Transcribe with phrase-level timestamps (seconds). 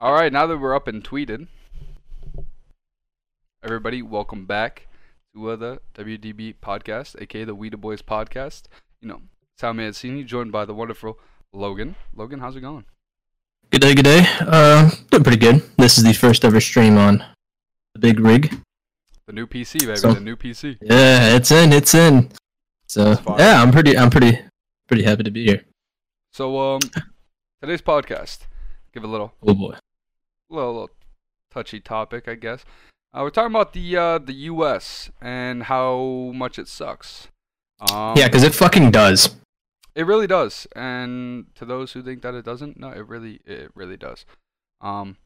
[0.00, 1.48] All right, now that we're up and tweeted,
[3.62, 4.88] everybody, welcome back
[5.34, 8.64] to uh, the WDB podcast, aka the We the Boys podcast.
[9.00, 9.22] You know,
[9.56, 11.18] Sal Mancini, joined by the wonderful
[11.52, 11.96] Logan.
[12.14, 12.84] Logan, how's it going?
[13.70, 14.26] Good day, good day.
[14.40, 15.62] Uh, doing pretty good.
[15.78, 17.24] This is the first ever stream on
[17.94, 18.54] the big rig.
[19.26, 19.96] The new PC, baby.
[19.96, 20.76] So- the new PC.
[20.82, 22.30] Yeah, it's in, it's in.
[22.86, 24.38] So yeah, I'm pretty, I'm pretty,
[24.86, 25.64] pretty happy to be here.
[26.32, 26.80] So, um,
[27.60, 28.40] today's podcast,
[28.92, 29.74] give a little, Oh boy.
[30.48, 30.90] Little, little
[31.50, 32.64] touchy topic, I guess.
[33.14, 35.10] Uh, we're talking about the uh, the U.S.
[35.20, 37.28] and how much it sucks.
[37.90, 39.36] Um, Yeah, because it fucking does.
[39.94, 40.66] It really does.
[40.76, 44.26] And to those who think that it doesn't, no, it really it really does.
[44.82, 45.16] Um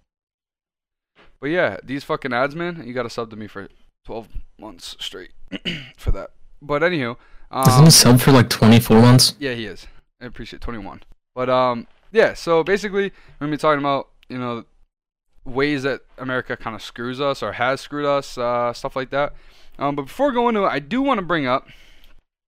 [1.41, 3.69] But yeah, these fucking ads, man, you got to sub to me for
[4.07, 5.33] 12 months straight
[5.97, 6.31] for that.
[6.63, 7.17] But anywho,
[7.51, 9.35] um, he sub for like 24 months?
[9.41, 9.89] yeah, he is.
[10.21, 11.03] I appreciate 21.
[11.35, 14.65] But um yeah, so basically we're going to be talking about, you know,
[15.45, 19.35] ways that America kind of screws us or has screwed us, uh stuff like that.
[19.79, 21.69] Um but before going to it, I do want to bring up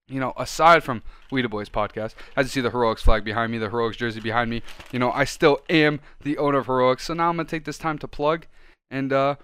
[0.08, 3.50] you know, aside from We the Boys podcast, as you see the Heroics flag behind
[3.50, 7.04] me, the Heroics jersey behind me, you know, I still am the owner of Heroics.
[7.04, 8.46] So now I'm gonna take this time to plug
[8.90, 9.36] and uh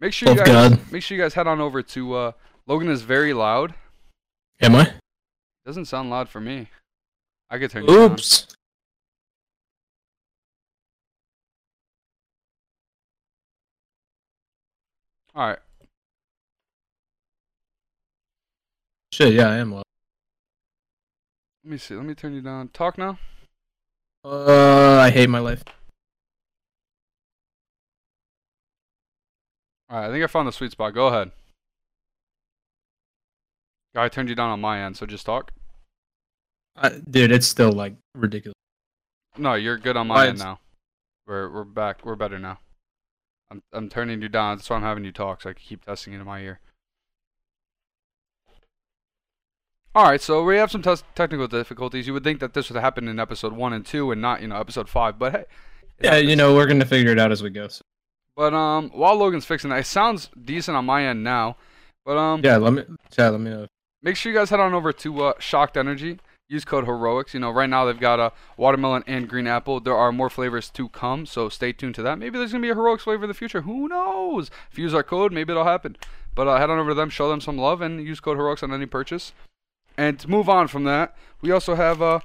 [0.00, 0.92] make sure you guys God.
[0.92, 2.32] make sure you guys head on over to uh
[2.66, 3.74] Logan is very loud.
[4.60, 4.92] Am I?
[5.64, 6.68] Doesn't sound loud for me.
[7.48, 7.88] I could turn.
[7.88, 8.54] Oops.
[15.34, 15.58] All right.
[19.12, 19.72] Shit, yeah, I am.
[19.72, 19.82] low.
[21.64, 21.94] Let me see.
[21.94, 22.68] Let me turn you down.
[22.68, 23.18] Talk now.
[24.24, 25.62] Uh, I hate my life.
[29.88, 30.08] All right.
[30.08, 30.94] I think I found the sweet spot.
[30.94, 31.32] Go ahead.
[33.94, 35.50] I turned you down on my end, so just talk.
[36.76, 38.54] I, dude, it's still like ridiculous.
[39.36, 40.60] No, you're good on my Why end it's- now.
[41.26, 42.04] We're we're back.
[42.04, 42.58] We're better now.
[43.50, 44.56] I'm I'm turning you down.
[44.56, 46.60] That's why I'm having you talk, so I can keep testing into my ear.
[49.92, 52.06] All right, so we have some technical difficulties.
[52.06, 54.46] You would think that this would happen in episode one and two, and not you
[54.48, 55.18] know episode five.
[55.18, 55.44] But hey,
[56.00, 57.66] Yeah, you know, we're gonna figure it out as we go.
[57.66, 57.82] So.
[58.36, 61.56] But um, while Logan's fixing that, it sounds decent on my end now.
[62.04, 62.84] But um, Yeah, let me.
[63.10, 63.66] Chat, let me know.
[64.00, 66.20] make sure you guys head on over to uh, Shocked Energy.
[66.50, 67.32] Use code Heroics.
[67.32, 69.78] You know, right now they've got a watermelon and green apple.
[69.78, 72.18] There are more flavors to come, so stay tuned to that.
[72.18, 73.60] Maybe there's gonna be a Heroics flavor in the future.
[73.60, 74.50] Who knows?
[74.72, 75.96] If you use our code, maybe it'll happen.
[76.34, 78.64] But uh, head on over to them, show them some love, and use code Heroics
[78.64, 79.32] on any purchase.
[79.96, 82.18] And to move on from that, we also have uh,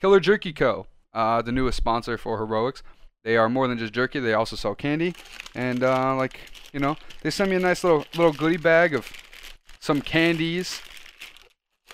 [0.00, 2.82] Killer Jerky Co., uh, the newest sponsor for Heroics.
[3.22, 5.14] They are more than just jerky; they also sell candy,
[5.54, 6.40] and uh, like
[6.72, 9.12] you know, they sent me a nice little little goodie bag of
[9.78, 10.80] some candies.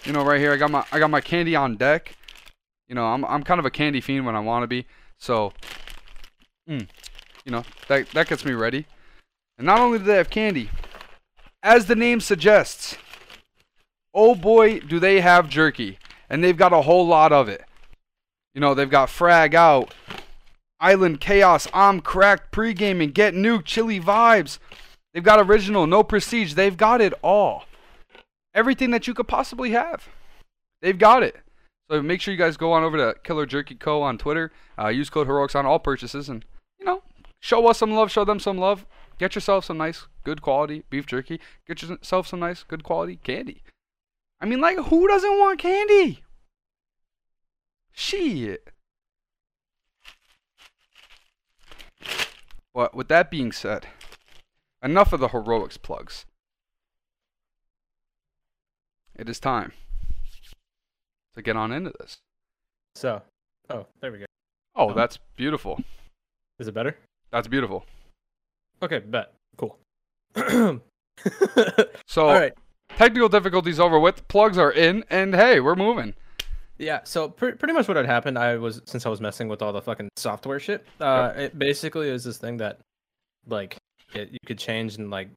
[0.05, 2.15] You know, right here, I got my I got my candy on deck.
[2.89, 4.87] You know, I'm I'm kind of a candy fiend when I want to be,
[5.19, 5.55] so,
[6.69, 6.87] mm,
[7.45, 8.87] you know, that that gets me ready.
[9.57, 10.69] And not only do they have candy,
[11.63, 12.99] as the name suggests,
[14.13, 15.99] oh boy, do they have jerky,
[16.29, 17.65] and they've got a whole lot of it.
[18.55, 19.95] You know, they've got Frag Out,
[20.81, 24.59] Island Chaos, I'm Cracked, Pre-Gaming, Get Nuke, Chili Vibes.
[25.13, 26.55] They've got original, no prestige.
[26.55, 27.65] They've got it all.
[28.55, 30.09] Everything that you could possibly have.
[30.81, 31.37] They've got it.
[31.91, 34.03] So make sure you guys go on over to Killer Jerky Co.
[34.03, 34.53] on Twitter.
[34.79, 36.45] Uh, use code Heroics on all purchases and,
[36.79, 37.03] you know,
[37.41, 38.87] show us some love, show them some love.
[39.19, 41.41] Get yourself some nice, good quality beef jerky.
[41.67, 43.63] Get yourself some nice, good quality candy.
[44.41, 46.25] I mean, like, who doesn't want candy?
[47.93, 48.71] Shit.
[52.75, 53.87] But with that being said,
[54.83, 56.27] enough of the heroics plugs.
[59.25, 59.73] It is time
[61.35, 62.19] to get on into this.
[62.95, 63.23] So,
[63.71, 64.27] oh, there we go.
[64.77, 64.93] Oh, Oh.
[64.93, 65.81] that's beautiful.
[66.59, 66.99] Is it better?
[67.31, 67.87] That's beautiful.
[68.83, 69.33] Okay, bet.
[69.57, 69.79] Cool.
[72.07, 72.53] So, right.
[72.99, 74.29] technical difficulties over with.
[74.29, 76.13] Plugs are in, and hey, we're moving.
[76.77, 79.63] Yeah, so pre- pretty much what had happened, I was since I was messing with
[79.63, 80.85] all the fucking software shit.
[81.01, 82.81] Uh, it basically is this thing that,
[83.49, 83.77] like,
[84.13, 85.29] it, you could change and like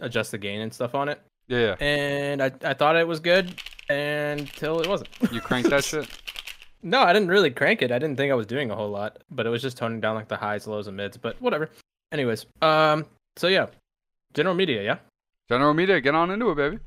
[0.00, 1.22] adjust the gain and stuff on it.
[1.50, 5.08] Yeah, And I, I thought it was good until it wasn't.
[5.32, 6.08] you cranked that shit.
[6.82, 7.90] No, I didn't really crank it.
[7.90, 10.14] I didn't think I was doing a whole lot, but it was just toning down
[10.14, 11.16] like the highs, lows, and mids.
[11.16, 11.68] But whatever.
[12.12, 13.04] Anyways, um,
[13.36, 13.66] so yeah,
[14.32, 14.98] general media, yeah.
[15.48, 16.78] General media, get on into it, baby.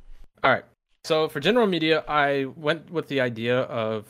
[0.44, 0.64] All right.
[1.04, 4.06] So for general media, I went with the idea of,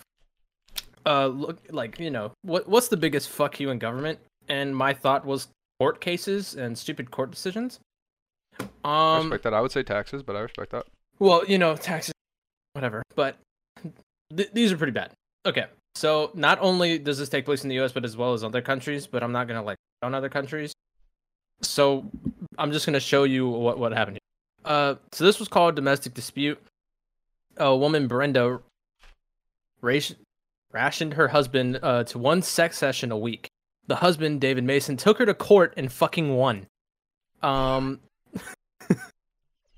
[1.07, 4.93] uh, look like you know what what's the biggest fuck you in government, and my
[4.93, 5.47] thought was
[5.79, 7.79] court cases and stupid court decisions.
[8.83, 9.53] I Um, respect that.
[9.53, 10.85] I would say taxes, but I respect that.
[11.19, 12.13] well, you know, taxes,
[12.73, 13.03] whatever.
[13.15, 13.37] But
[14.35, 15.11] th- these are pretty bad.
[15.45, 15.65] Okay,
[15.95, 18.61] so not only does this take place in the U.S., but as well as other
[18.61, 19.07] countries.
[19.07, 20.73] But I'm not gonna like on other countries.
[21.61, 22.09] So
[22.57, 24.15] I'm just gonna show you what what happened.
[24.17, 24.71] Here.
[24.71, 26.59] Uh, so this was called domestic dispute.
[27.57, 28.59] A woman, Brenda,
[29.81, 30.15] ration,
[30.71, 33.47] rationed her husband uh, to one sex session a week.
[33.87, 36.67] The husband, David Mason, took her to court and fucking won.
[37.41, 37.99] Um.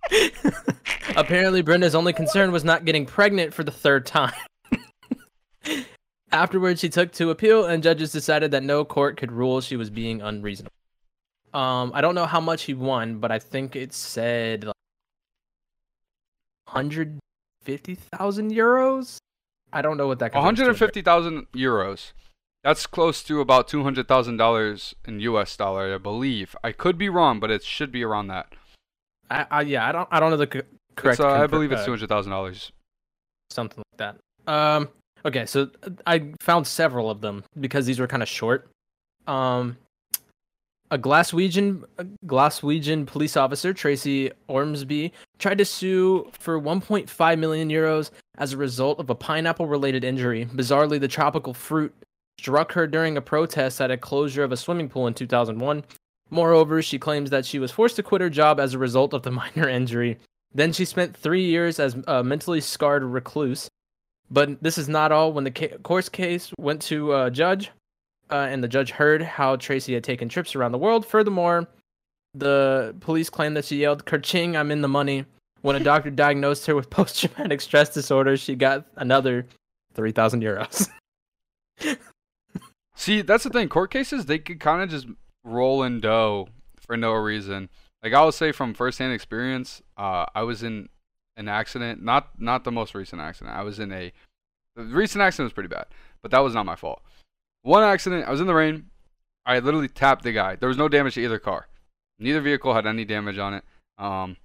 [1.16, 4.34] Apparently, Brenda's only concern was not getting pregnant for the third time.
[6.32, 9.90] Afterwards, she took to appeal, and judges decided that no court could rule she was
[9.90, 10.72] being unreasonable.
[11.54, 14.74] Um, I don't know how much he won, but I think it said like,
[16.66, 19.18] 150,000 euros.
[19.72, 20.34] I don't know what that.
[20.34, 22.12] converts 150,000 euros.
[22.64, 25.56] That's close to about two hundred thousand dollars in U.S.
[25.56, 26.56] dollar, I believe.
[26.64, 28.54] I could be wrong, but it should be around that.
[29.30, 30.62] I, I yeah, I don't I don't know the co-
[30.96, 31.20] correct.
[31.20, 32.72] It's, uh, I believe it's two hundred thousand dollars.
[33.50, 34.52] something like that.
[34.52, 34.90] Um,
[35.26, 35.70] okay, so
[36.06, 38.68] I found several of them because these were kind of short.
[39.28, 39.78] Um,
[40.92, 48.12] a Glaswegian a Glaswegian police officer, Tracy Ormsby, tried to sue for 1.5 million euros
[48.38, 50.46] as a result of a pineapple-related injury.
[50.46, 51.94] Bizarrely, the tropical fruit
[52.40, 55.84] struck her during a protest at a closure of a swimming pool in 2001.
[56.30, 59.24] Moreover, she claims that she was forced to quit her job as a result of
[59.24, 60.20] the minor injury.
[60.54, 63.68] Then she spent three years as a mentally scarred recluse.
[64.32, 65.34] But this is not all.
[65.34, 67.72] When the ca- course case went to a judge,
[68.32, 71.06] uh, and the judge heard how Tracy had taken trips around the world.
[71.06, 71.68] Furthermore,
[72.34, 75.26] the police claimed that she yelled, "Kerching, I'm in the money."
[75.62, 79.46] When a doctor diagnosed her with post-traumatic stress disorder, she got another
[79.94, 80.90] three thousand euros.
[82.96, 83.70] See, that's the thing.
[83.70, 85.08] Court cases, they could kind of just
[85.46, 86.50] roll in dough
[86.80, 87.70] for no reason.
[88.04, 90.90] Like I will say from firsthand experience, uh, I was in
[91.38, 93.56] an accident, not not the most recent accident.
[93.56, 94.12] I was in a
[94.76, 95.86] the recent accident was pretty bad,
[96.22, 97.02] but that was not my fault.
[97.62, 98.88] One accident, I was in the rain.
[99.46, 100.56] I literally tapped the guy.
[100.56, 101.68] There was no damage to either car.
[102.20, 103.64] Neither vehicle had any damage on it.
[103.98, 104.38] Um,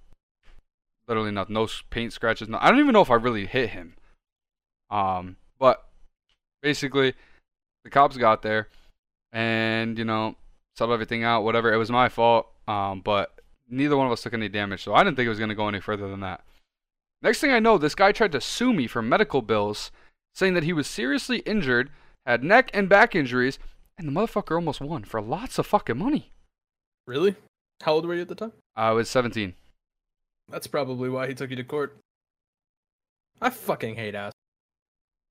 [1.07, 1.53] literally nothing.
[1.53, 2.47] No paint scratches.
[2.49, 3.95] No, I don't even know if I really hit him.
[4.89, 5.87] Um, but
[6.61, 7.13] basically,
[7.83, 8.67] the cops got there,
[9.31, 10.35] and you know,
[10.75, 11.43] settled everything out.
[11.43, 11.73] Whatever.
[11.73, 12.47] It was my fault.
[12.67, 13.39] Um, but
[13.69, 15.67] neither one of us took any damage, so I didn't think it was gonna go
[15.67, 16.43] any further than that.
[17.21, 19.91] Next thing I know, this guy tried to sue me for medical bills,
[20.33, 21.91] saying that he was seriously injured,
[22.25, 23.59] had neck and back injuries,
[23.97, 26.31] and the motherfucker almost won for lots of fucking money.
[27.07, 27.35] really?
[27.83, 28.51] How old were you at the time?
[28.75, 29.55] I was 17.
[30.49, 31.97] That's probably why he took you to court.
[33.41, 34.33] I fucking hate ass.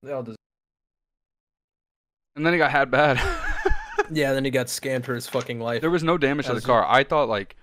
[0.03, 0.35] They all deserve.
[2.35, 3.21] And then he got had bad.
[4.09, 5.81] Yeah, then he got scammed for his fucking life.
[5.81, 6.85] there was no damage to the car.
[6.87, 7.55] I thought like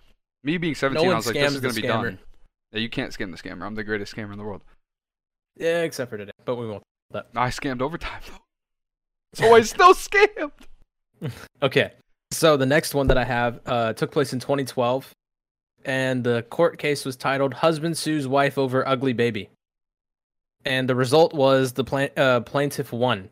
[0.45, 2.03] me being 17, one I was like, this is gonna be scammer.
[2.05, 2.19] done.
[2.73, 3.67] Yeah, you can't scam the scammer.
[3.67, 4.63] I'm the greatest scammer in the world.
[5.57, 6.83] Yeah, except for today, but we won't.
[7.35, 8.35] I scammed overtime though.
[9.35, 10.53] So I still scammed.
[11.63, 11.93] Okay,
[12.31, 15.11] so the next one that I have uh, took place in 2012,
[15.85, 19.49] and the court case was titled "Husband Sues Wife Over Ugly Baby,"
[20.65, 23.31] and the result was the pla- uh, plaintiff won.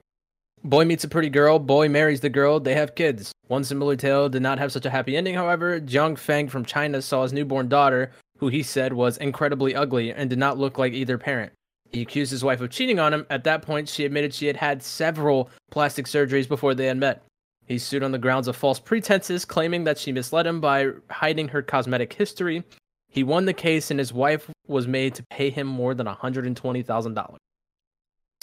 [0.66, 1.60] Boy meets a pretty girl.
[1.60, 2.58] Boy marries the girl.
[2.58, 3.30] They have kids.
[3.46, 5.80] One similar tale did not have such a happy ending, however.
[5.80, 10.28] Jiang Feng from China saw his newborn daughter, who he said was incredibly ugly and
[10.28, 11.52] did not look like either parent.
[11.92, 13.26] He accused his wife of cheating on him.
[13.30, 17.22] At that point, she admitted she had had several plastic surgeries before they had met.
[17.66, 21.46] He sued on the grounds of false pretenses, claiming that she misled him by hiding
[21.46, 22.64] her cosmetic history.
[23.08, 27.36] He won the case, and his wife was made to pay him more than $120,000.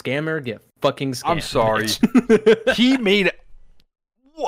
[0.02, 1.30] Scammer, get fucking scammed.
[1.30, 1.88] I'm sorry.
[2.76, 3.32] he made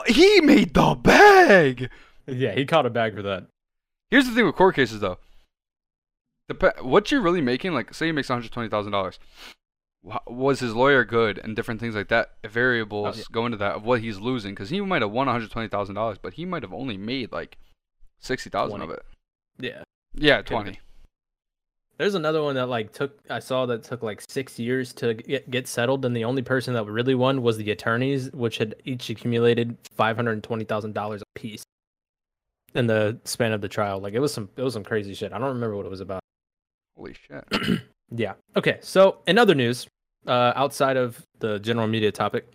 [0.07, 1.89] he made the bag.
[2.27, 3.47] yeah, he caught a bag for that.
[4.11, 5.17] Here's the thing with court cases though.
[6.47, 9.17] Dep- what you're really making, like say he makes one hundred twenty thousand dollars,
[10.27, 12.33] was his lawyer good and different things like that.
[12.47, 13.23] Variables Oh, yeah.
[13.31, 15.67] go into that of what he's losing because he might have won one hundred twenty
[15.69, 17.57] thousand dollars, but he might have only made like
[18.19, 19.03] sixty thousand of it.
[19.59, 19.83] Yeah.
[20.13, 20.79] Yeah, twenty.
[21.97, 25.49] There's another one that like took I saw that took like six years to get,
[25.49, 29.09] get settled, and the only person that really won was the attorneys, which had each
[29.09, 31.63] accumulated five hundred and twenty thousand dollars a piece
[32.73, 33.99] in the span of the trial.
[33.99, 35.31] Like it was some it was some crazy shit.
[35.31, 36.21] I don't remember what it was about.
[36.97, 37.81] Holy shit.
[38.11, 38.33] Yeah.
[38.55, 38.77] Okay.
[38.81, 39.87] So in other news,
[40.27, 42.45] uh, outside of the general media topic,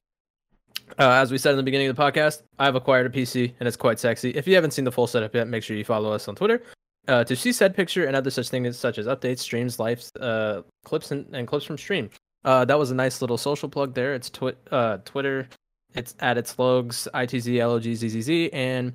[0.96, 3.66] uh, as we said in the beginning of the podcast, I've acquired a PC and
[3.66, 4.30] it's quite sexy.
[4.30, 6.62] If you haven't seen the full setup yet, make sure you follow us on Twitter
[7.10, 10.62] uh, to see said picture and other such things such as updates, streams, lives, uh,
[10.84, 12.08] clips, and, and clips from stream.
[12.44, 14.14] Uh, that was a nice little social plug there.
[14.14, 15.48] It's twi- uh, Twitter.
[15.94, 18.94] It's at its logs ITZ LOG ZZZ and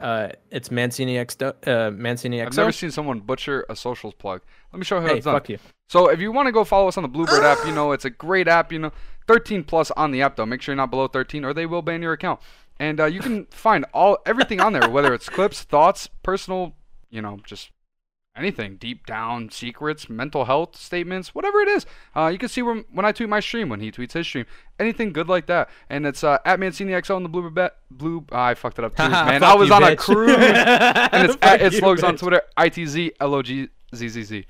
[0.00, 4.40] uh, it's Mancini X uh, Mancini I've never seen someone butcher a socials plug.
[4.72, 5.34] Let me show you how Hey, it's done.
[5.34, 5.58] fuck you.
[5.90, 8.06] So if you want to go follow us on the Bluebird app, you know it's
[8.06, 8.72] a great app.
[8.72, 8.92] You know,
[9.28, 10.46] 13 plus on the app though.
[10.46, 12.40] Make sure you're not below 13, or they will ban your account.
[12.78, 16.74] and uh, you can find all everything on there, whether it's clips, thoughts, personal,
[17.10, 17.70] you know, just
[18.36, 21.84] anything deep down secrets, mental health statements, whatever it is.
[22.14, 24.46] Uh, you can see when, when I tweet my stream, when he tweets his stream,
[24.78, 25.68] anything good like that.
[25.88, 28.24] And it's uh, at ManciniXO on the blue bet blue.
[28.30, 29.42] Uh, I fucked it up too, man.
[29.42, 32.16] I was you, on a cruise, and it's at its you, logos on.
[32.16, 34.44] Twitter, itz logzzz.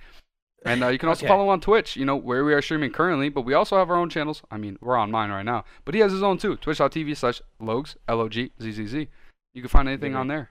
[0.67, 1.29] And uh, you can also Okay.
[1.33, 3.97] follow on Twitch, you know, where we are streaming currently, but we also have our
[3.97, 4.43] own channels.
[4.51, 7.41] I mean, we're on mine right now, but he has his own too, twitch.tv slash
[7.59, 9.09] logs, L-O-G-Z-Z-Z.
[9.55, 10.51] You can find anything on there.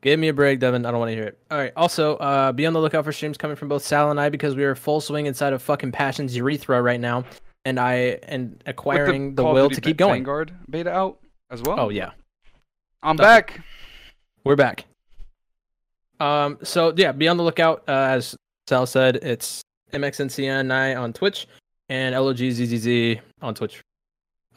[0.00, 0.86] Give me a break, Devin.
[0.86, 1.38] I don't want to hear it.
[1.50, 1.72] All right.
[1.76, 4.54] Also, uh, be on the lookout for streams coming from both Sal and I because
[4.54, 7.24] we are full swing inside of fucking Passion's urethra right now,
[7.64, 7.94] and I
[8.28, 10.20] am With acquiring the, will to keep going.
[10.20, 11.18] Vanguard beta out
[11.50, 11.80] as well.
[11.80, 12.10] Oh yeah,
[13.02, 13.60] I'm back.
[14.44, 14.84] we're back.
[16.20, 16.58] Um.
[16.62, 17.82] So yeah, be on the lookout.
[17.88, 18.36] Uh, as
[18.68, 19.62] Sal said, it's
[19.92, 21.48] MXNCNI on Twitch
[21.88, 23.80] and LOGZZZ on Twitch.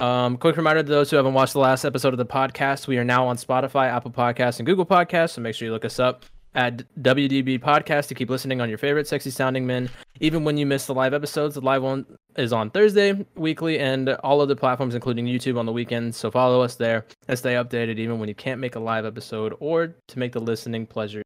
[0.02, 2.98] Um, quick reminder to those who haven't watched the last episode of the podcast, we
[2.98, 5.34] are now on Spotify, Apple Podcasts, and Google Podcasts.
[5.34, 8.80] So make sure you look us up at WDB Podcast to keep listening on your
[8.80, 9.92] favorite sexy sounding men.
[10.20, 14.10] Even when you miss the live episodes, the live one is on Thursday weekly and
[14.24, 16.18] all of the platforms, including YouTube, on the weekends.
[16.18, 19.56] So follow us there and stay updated even when you can't make a live episode
[19.60, 21.22] or to make the listening pleasure.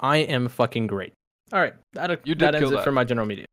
[0.00, 1.12] I am fucking great.
[1.52, 2.84] All right, that, You did that ends it that.
[2.84, 3.44] for my general media.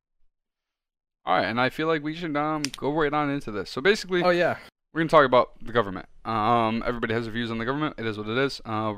[1.28, 3.70] All right, and I feel like we should um go right on into this.
[3.70, 4.56] So basically, Oh yeah,
[4.94, 6.08] we're gonna talk about the government.
[6.24, 7.96] Um, everybody has their views on the government.
[7.98, 8.62] It is what it is.
[8.64, 8.94] Uh,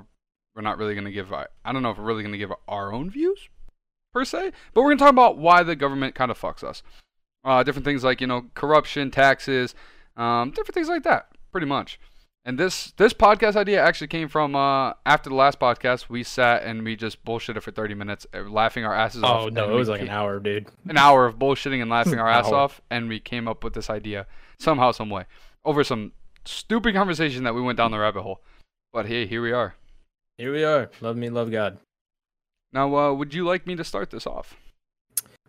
[0.56, 1.34] we're not really gonna give.
[1.34, 3.50] I I don't know if we're really gonna give our own views
[4.14, 6.84] per se, but we're gonna talk about why the government kind of fucks us.
[7.44, 9.74] Uh, different things like you know corruption, taxes,
[10.16, 12.00] um, different things like that, pretty much.
[12.46, 16.10] And this this podcast idea actually came from uh after the last podcast.
[16.10, 19.43] We sat and we just bullshitted for 30 minutes, uh, laughing our asses off.
[19.46, 20.67] Oh no, it was like an hour, dude.
[20.88, 22.55] an hour of bullshitting and laughing our ass Hour.
[22.55, 24.25] off, and we came up with this idea
[24.58, 25.25] somehow, some way,
[25.65, 26.13] over some
[26.46, 28.41] stupid conversation that we went down the rabbit hole.
[28.93, 29.75] But hey, here we are.
[30.38, 30.89] Here we are.
[31.01, 31.77] Love me, love God.
[32.72, 34.55] Now, uh, would you like me to start this off?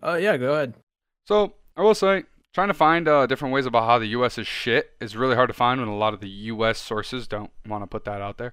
[0.02, 0.74] Oh yeah, go ahead.
[1.26, 4.38] So, I will say, trying to find uh, different ways about how the U.S.
[4.38, 6.78] is shit is really hard to find when a lot of the U.S.
[6.78, 8.52] sources don't want to put that out there.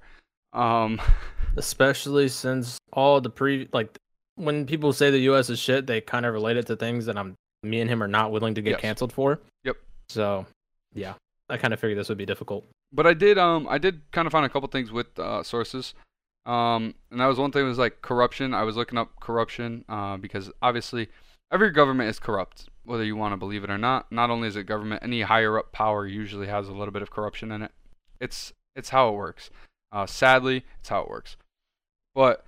[0.53, 1.01] Um,
[1.57, 3.97] Especially since all the pre like
[4.35, 5.49] when people say the U.S.
[5.49, 8.07] is shit, they kind of relate it to things that I'm me and him are
[8.07, 8.81] not willing to get Yes.
[8.81, 9.39] canceled for.
[9.63, 9.77] Yep.
[10.09, 10.45] So,
[10.93, 11.15] yeah,
[11.49, 12.65] I kind of figured this would be difficult.
[12.93, 15.93] but I did um I did kind of find a couple things with uh, sources.
[16.45, 18.53] Um, and that was one thing was like corruption.
[18.53, 21.09] I was looking up corruption uh, because obviously
[21.51, 24.09] every government is corrupt, whether you want to believe it or not.
[24.11, 27.11] Not only is it government, any higher up power usually has a little bit of
[27.11, 27.71] corruption in it.
[28.19, 29.49] It's it's how it works.
[29.91, 31.35] Uh, sadly, it's how it works.
[32.15, 32.45] But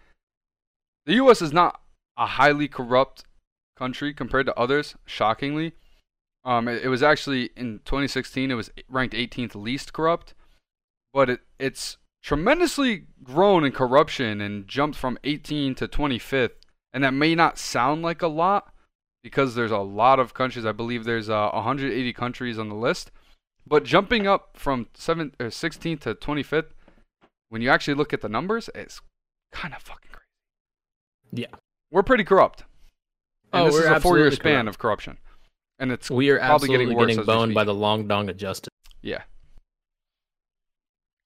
[1.06, 1.42] the U.S.
[1.42, 1.82] is not
[2.18, 3.26] a highly corrupt
[3.78, 4.96] country compared to others.
[5.06, 5.74] Shockingly,
[6.46, 10.34] um, it, it was actually in 2016 it was ranked 18th least corrupt,
[11.14, 16.52] but it it's tremendously grown in corruption and jumped from 18 to 25th.
[16.94, 18.74] And that may not sound like a lot
[19.24, 20.66] because there's a lot of countries.
[20.66, 23.12] I believe there's uh, 180 countries on the list,
[23.68, 26.72] but jumping up from 7 or 16th to 25th,
[27.50, 29.02] when you actually look at the numbers, it's
[29.52, 31.44] kind of fucking crazy.
[31.44, 31.58] Yeah.
[31.92, 32.64] We're pretty corrupt.
[33.52, 34.70] And Oh, this we're is a four-year span corrupt.
[34.70, 35.18] of corruption,
[35.80, 38.38] and it's We are probably absolutely getting worse getting boned by the long dong of
[38.38, 38.70] justice.
[39.02, 39.24] Yeah.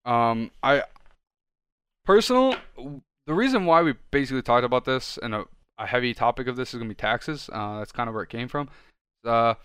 [0.06, 0.84] Um, I
[2.06, 2.56] personal
[3.26, 5.46] the reason why we basically talked about this and a,
[5.84, 7.50] a heavy topic of this is gonna be taxes.
[7.52, 8.70] Uh, that's kind of where it came from.
[9.26, 9.56] Uh,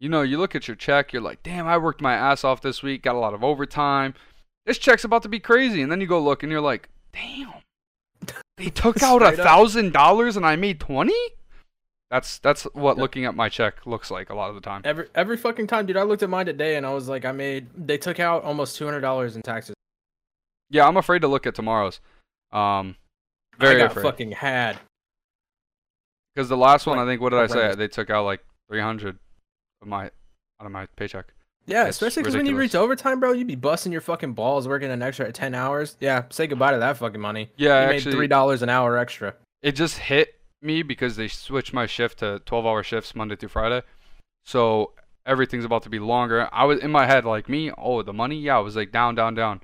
[0.00, 2.60] you know, you look at your check, you're like, damn, I worked my ass off
[2.60, 4.14] this week, got a lot of overtime.
[4.66, 7.52] This check's about to be crazy, and then you go look and you're like, damn,
[8.56, 11.14] they took out a thousand dollars and I made twenty.
[12.10, 13.02] That's that's what Yeah.
[13.02, 14.80] looking at my check looks like a lot of the time.
[14.84, 15.96] Every every fucking time, dude.
[15.98, 17.66] I looked at mine today and I was like, I made.
[17.76, 19.74] They took out almost two hundred dollars in taxes.
[20.70, 22.00] Yeah, I'm afraid to look at tomorrow's.
[22.52, 22.96] Um,
[23.58, 24.02] very I got afraid.
[24.04, 24.78] fucking had.
[26.38, 27.74] Because the last one, like, I think, what did I say?
[27.74, 28.38] They took out like
[28.70, 29.18] 300
[29.82, 30.12] of my out
[30.66, 31.34] of my paycheck.
[31.66, 34.68] Yeah, It's especially because when you reach overtime, bro, you'd be busting your fucking balls
[34.68, 35.96] working an extra ten hours.
[35.98, 37.50] Yeah, say goodbye to that fucking money.
[37.56, 39.34] Yeah, you actually, made three dollars an hour extra.
[39.62, 43.82] it just hit me because they switched my shift to 12-hour shifts Monday through Friday,
[44.44, 44.92] so
[45.26, 46.48] everything's about to be longer.
[46.52, 49.16] I was in my head like me, oh, the money, yeah, I was like down,
[49.16, 49.60] down, down.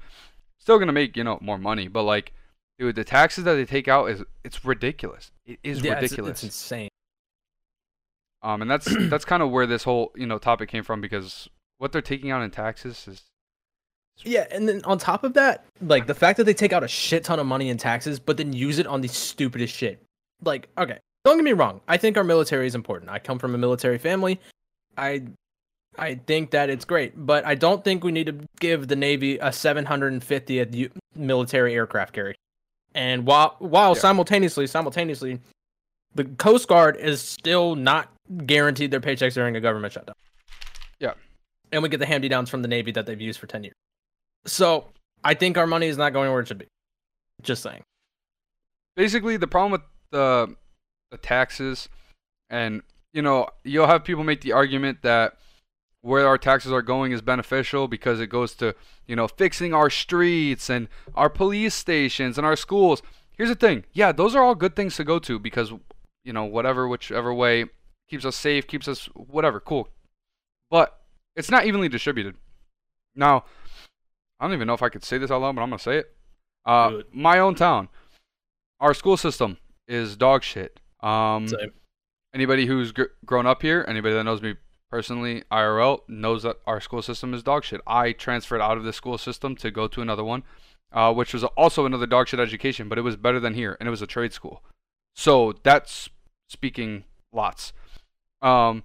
[0.58, 2.32] Still gonna make you know more money, but like,
[2.80, 5.30] dude, the taxes that they take out is it's ridiculous.
[5.46, 6.30] It is yeah, it's- ridiculous.
[6.32, 6.88] It's, insane.
[8.42, 11.48] Um, and that's that's kind of where this whole you know topic came from because
[11.78, 13.22] what they're taking out in taxes is
[14.22, 16.88] Yeah, and then on top of that, like the fact that they take out a
[16.88, 20.02] shit ton of money in taxes, but then use it on the stupidest shit.
[20.42, 21.80] Like, okay, don't get me wrong.
[21.88, 23.10] I think our military is important.
[23.10, 24.40] I come from a military family.
[24.96, 25.24] I
[25.98, 29.38] I think that it's great, but I don't think we need to give the Navy
[29.38, 32.34] a 750th military aircraft carrier.
[32.94, 34.00] And while while Yeah.
[34.00, 35.40] simultaneously simultaneously,
[36.14, 38.12] the Coast Guard is still not
[38.46, 40.14] guaranteed their paychecks during a government shutdown.
[41.00, 41.14] Yeah.
[41.72, 43.74] And we get the handy downs from the Navy that they've used for 10 years.
[44.46, 44.92] So
[45.24, 46.66] I think our money is not going where it should be.
[47.42, 47.82] Just saying.
[48.96, 49.82] basically the problem with
[50.12, 50.54] the
[51.10, 51.88] the taxes
[52.48, 52.80] and
[53.12, 55.36] you know you'll have people make the argument that
[56.04, 58.74] where our taxes are going is beneficial because it goes to
[59.06, 63.02] you know fixing our streets and our police stations and our schools.
[63.38, 63.84] Here's the thing.
[63.94, 65.72] Yeah those are all good things to go to because
[66.22, 67.64] you know whatever whichever way
[68.08, 69.60] keeps us safe keeps us whatever.
[69.60, 69.88] Cool.
[70.70, 71.00] But
[71.36, 72.36] it's not evenly distributed.
[73.16, 73.44] Now
[74.38, 75.98] i don't even know if i could say this out loud but i'm gonna say
[75.98, 76.14] it.
[76.66, 77.88] Uh, my own town
[78.80, 79.56] our school system
[79.88, 80.80] is dog shit.
[81.00, 81.72] Um, Same.
[82.34, 84.56] anybody who's gr- grown up here, anybody that knows me
[84.90, 87.80] personally, IRL, knows that our school system is dog shit.
[87.86, 90.42] I transferred out of the school system to go to another one,
[90.92, 93.86] uh, which was also another dog shit education, but it was better than here, and
[93.86, 94.62] it was a trade school.
[95.14, 96.08] So that's
[96.48, 97.72] speaking lots.
[98.42, 98.84] Um,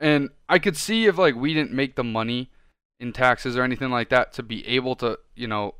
[0.00, 2.50] and I could see if like we didn't make the money
[3.00, 5.74] in taxes or anything like that to be able to, you know,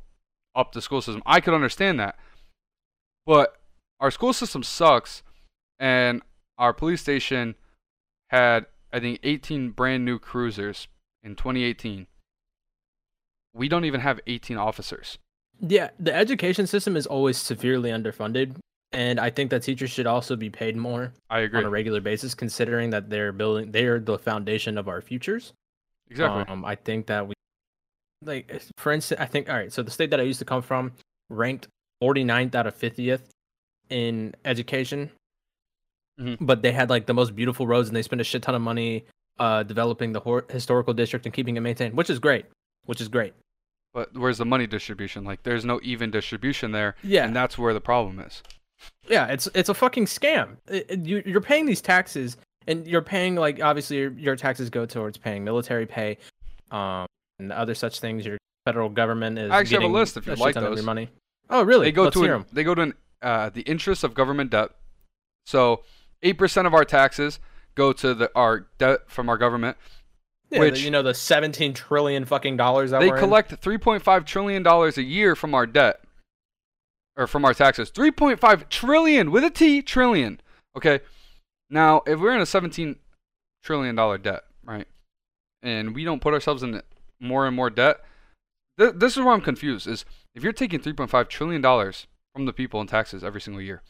[0.55, 1.23] up the school system.
[1.25, 2.17] I could understand that.
[3.25, 3.57] But
[3.99, 5.23] our school system sucks,
[5.79, 6.21] and
[6.57, 7.55] our police station
[8.29, 10.87] had, I think, 18 brand new cruisers
[11.23, 12.07] in 2018.
[13.53, 15.17] We don't even have 18 officers.
[15.59, 18.55] Yeah, the education system is always severely underfunded,
[18.91, 21.59] and I think that teachers should also be paid more I agree.
[21.59, 25.53] on a regular basis, considering that they're building, they're the foundation of our futures.
[26.09, 26.45] Exactly.
[26.47, 27.33] Um, I think that we,
[28.23, 29.73] like, for instance, I think all right.
[29.73, 30.93] So the state that I used to come from
[31.29, 31.67] ranked
[32.03, 33.21] 49th out of 50th
[33.89, 35.11] in education,
[36.19, 36.37] Mhm.
[36.41, 38.61] but they had like the most beautiful roads, and they spent a shit ton of
[38.61, 39.05] money
[39.39, 42.45] uh, developing the hor- historical district and keeping it maintained, which is great.
[42.85, 43.33] Which is great.
[43.93, 45.23] but where's the money distribution?
[45.23, 48.41] Like, there's no even distribution there, Yeah, and that's where the problem is.
[49.07, 50.57] Yeah, it's it's a fucking scam.
[50.67, 54.69] It- it- you, you're paying these taxes, and you're paying like obviously your, your taxes
[54.69, 56.17] go towards paying military pay,
[56.71, 57.05] um,
[57.39, 58.25] and other such things.
[58.25, 59.51] Your federal government is.
[59.51, 60.83] I actually have a list if you'd like of your those.
[60.85, 61.09] money.
[61.49, 61.87] Oh, really?
[61.87, 64.69] They go Let's to an, they go to an, uh, the interest of government debt.
[65.45, 65.83] So,
[66.23, 67.39] eight percent of our taxes
[67.75, 69.77] go to the our debt from our government.
[70.49, 73.19] Yeah, the- which- you know the 17 trillion fucking dollars that they we're in?
[73.23, 76.01] collect 3.5 trillion dollars a year from our debt
[77.17, 80.39] or from our taxes 3.5 trillion with a t trillion
[80.77, 80.99] okay
[81.69, 82.95] now if we're in a 17
[83.63, 84.87] trillion dollar debt right
[85.61, 86.81] and we don't put ourselves in
[87.19, 88.01] more and more debt
[88.77, 90.05] th- this is where i'm confused is
[90.35, 93.81] if you're taking 3.5 trillion dollars from the people in taxes every single year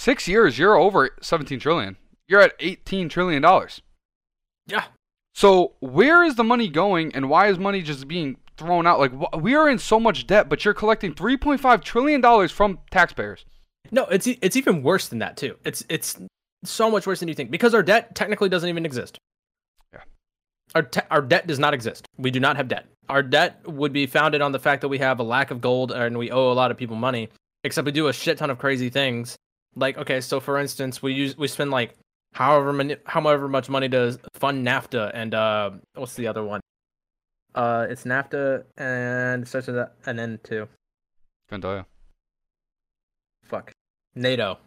[0.00, 1.96] six years you're over 17 trillion
[2.28, 3.82] you're at 18 trillion dollars
[4.66, 4.84] Yeah,
[5.34, 8.98] so where is the money going, and why is money just being thrown out?
[8.98, 13.44] Like we are in so much debt, but you're collecting 3.5 trillion dollars from taxpayers.
[13.90, 15.56] no, it's it's even worse than that too.
[15.64, 16.18] It's it's
[16.64, 19.18] so much worse than you think because our debt technically doesn't even exist.
[19.92, 20.00] Yeah.
[20.74, 22.06] Our te- our debt does not exist.
[22.18, 22.86] We do not have debt.
[23.08, 25.90] Our debt would be founded on the fact that we have a lack of gold
[25.90, 27.28] and we owe a lot of people money.
[27.64, 29.36] Except we do a shit ton of crazy things.
[29.76, 31.94] Like okay, so for instance, we use we spend like
[32.32, 36.60] however many however much money to fund NAFTA and uh what's the other one?
[37.54, 40.68] Uh, it's NAFTA and such as that two.
[41.48, 41.84] Couldn't tell you.
[43.44, 43.72] Fuck.
[44.14, 44.58] NATO.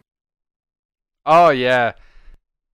[1.26, 1.92] Oh yeah,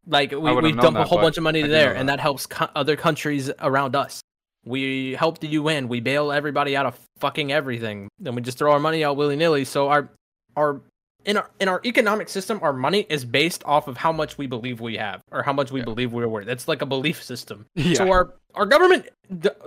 [0.06, 2.16] Like we, we dump a whole bunch of money there, and that.
[2.16, 4.20] that helps co- other countries around us.
[4.64, 5.86] We help the UN.
[5.86, 8.08] We bail everybody out of fucking everything.
[8.18, 9.64] Then we just throw our money out willy nilly.
[9.64, 10.10] So our
[10.56, 10.80] our
[11.24, 14.46] in our in our economic system, our money is based off of how much we
[14.46, 15.84] believe we have or how much we Yeah.
[15.84, 16.48] believe we're worth.
[16.48, 17.66] It's like a belief system.
[17.74, 17.94] yeah.
[17.94, 19.08] So our our government,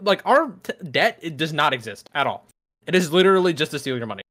[0.02, 2.46] like our t- debt, it does not exist at all.
[2.88, 4.24] It is literally just to steal your money,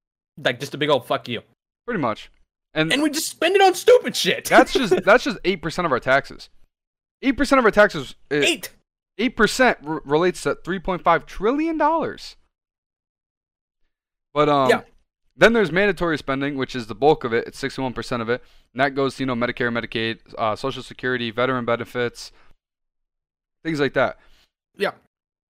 [0.42, 1.42] like just a big old fuck you.
[1.86, 2.30] pretty much.
[2.74, 4.46] And, And we just spend it on stupid shit.
[4.46, 6.48] that's just that's just eight percent of our taxes.
[7.22, 8.14] Eight percent of our taxes.
[8.30, 8.70] eight.
[9.18, 12.36] Eight percent relates to 3.5 trillion dollars.
[14.34, 14.80] But um, Yeah.
[15.36, 17.46] Then there's mandatory spending, which is the bulk of it.
[17.46, 18.42] It's 61 percent of it,
[18.72, 22.32] and that goes to you know Medicare, Medicaid, uh, Social Security, veteran benefits,
[23.64, 24.18] things like that.
[24.76, 24.92] Yeah.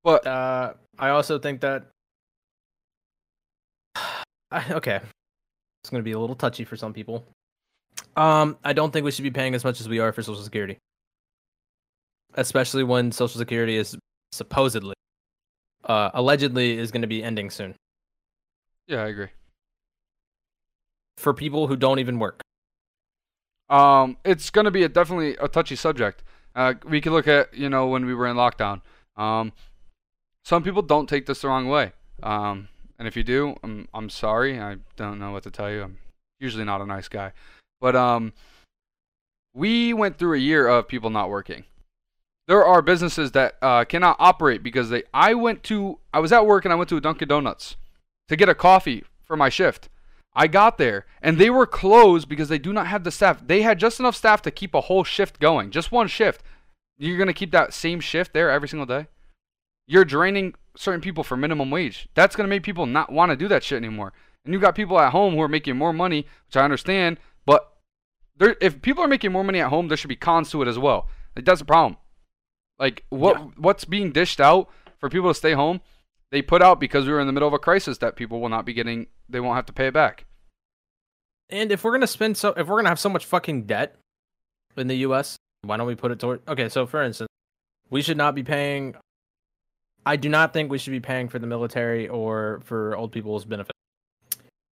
[0.04, 1.86] But Uh, I also think that.
[4.52, 5.00] I, okay,
[5.82, 7.26] it's going to be a little touchy for some people.
[8.16, 10.44] Um, I don't think we should be paying as much as we are for Social
[10.44, 10.78] Security,
[12.34, 13.98] especially when Social Security is
[14.34, 14.96] supposedly,
[15.86, 17.76] uh, allegedly is going to be ending soon
[18.92, 19.28] yeah, I agree.
[21.18, 22.42] For people who don't even work.
[23.70, 27.70] Um, it's gonna be a, definitely a touchy subject Uh, we could look at you
[27.70, 28.82] know when we were in lockdown.
[29.16, 29.54] Um,
[30.44, 31.94] some people don't take this the wrong way.
[32.24, 32.68] Um,
[33.00, 34.60] and if you do, I'm I'm sorry.
[34.60, 35.84] I don't know what to tell you.
[35.84, 35.98] I'm
[36.40, 37.32] usually not a nice guy,
[37.80, 38.34] but um,
[39.54, 41.64] we went through a year of people not working.
[42.48, 45.04] There are businesses that uh, cannot operate because they.
[45.14, 46.00] I went to.
[46.14, 47.78] I was at work and I went to a Dunkin' Donuts
[48.28, 49.88] to get a coffee for my shift.
[50.34, 53.46] I got there and they were closed because they do not have the staff.
[53.46, 56.42] They had just enough staff to keep a whole shift going, just one shift.
[56.98, 59.08] You're gonna keep that same shift there every single day.
[59.88, 62.08] You're draining certain people for minimum wage.
[62.14, 64.14] That's gonna make people not want to do that shit anymore.
[64.46, 67.74] And you got people at home who are making more money, which I understand, but
[68.38, 70.68] there, if people are making more money at home, there should be cons to it
[70.68, 71.08] as well.
[71.36, 71.98] Like that's a problem.
[72.80, 73.46] Like what Yeah.
[73.58, 75.82] what's being dished out for people to stay home,
[76.32, 78.50] they put out because we were in the middle of a crisis that people will
[78.50, 79.08] not be getting.
[79.30, 80.26] They won't have to pay it back.
[81.50, 83.98] And if we're gonna spend so, if we're gonna have so much fucking debt
[84.78, 86.42] in the U.S., why don't we put it toward?
[86.48, 87.28] Okay, so for instance,
[87.90, 88.96] we should not be paying.
[90.06, 93.46] I do not think we should be paying for the military or for old people's
[93.46, 93.78] benefits.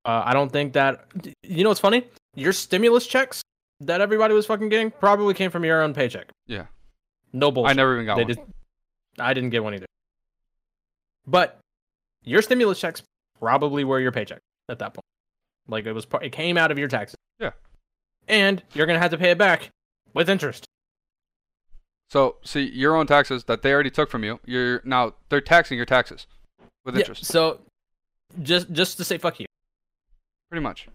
[0.06, 1.06] Uh, I don't think that.
[1.43, 2.08] You know what's funny?
[2.36, 3.41] Your stimulus checks
[3.82, 6.30] that everybody was fucking getting probably came from your own paycheck.
[6.48, 6.65] Yeah.
[7.34, 7.72] No bullshit.
[7.72, 8.34] I never even got They one.
[8.34, 8.48] just-
[9.19, 9.86] I didn't get one either.
[11.28, 11.60] But
[12.24, 13.02] your stimulus checks
[13.40, 15.04] probably were your paycheck at that point.
[15.68, 17.16] Like it was, it came out of your taxes.
[17.40, 17.52] Yeah.
[18.28, 19.70] And you're gonna have to pay it back
[20.14, 20.66] with interest.
[22.10, 24.40] So see your own taxes that they already took from you.
[24.46, 26.26] You're now they're taxing your taxes
[26.86, 27.26] with Yeah, interest.
[27.26, 27.62] so,
[28.42, 29.46] just just to say fuck you,
[30.50, 30.88] Pretty much.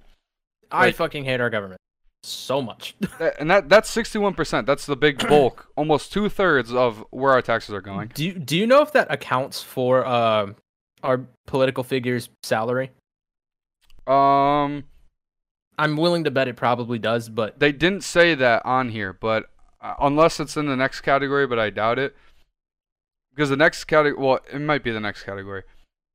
[0.73, 1.81] I Like- fucking hate our government
[2.27, 2.97] so much.
[3.39, 4.67] And that that's 61%.
[4.67, 5.69] That's the big bulk.
[5.77, 8.11] Almost two thirds of where our taxes are going.
[8.15, 10.53] do you, Do you know if that accounts for uh,
[11.03, 12.91] our political figures' salary?
[14.07, 14.85] Um,
[15.79, 19.47] I'm willing to bet it probably does, but they didn't say that on here, but
[19.81, 22.17] uh, unless it's in the next category, but I doubt it.
[23.35, 25.65] Because the next category, well, it might be the next category.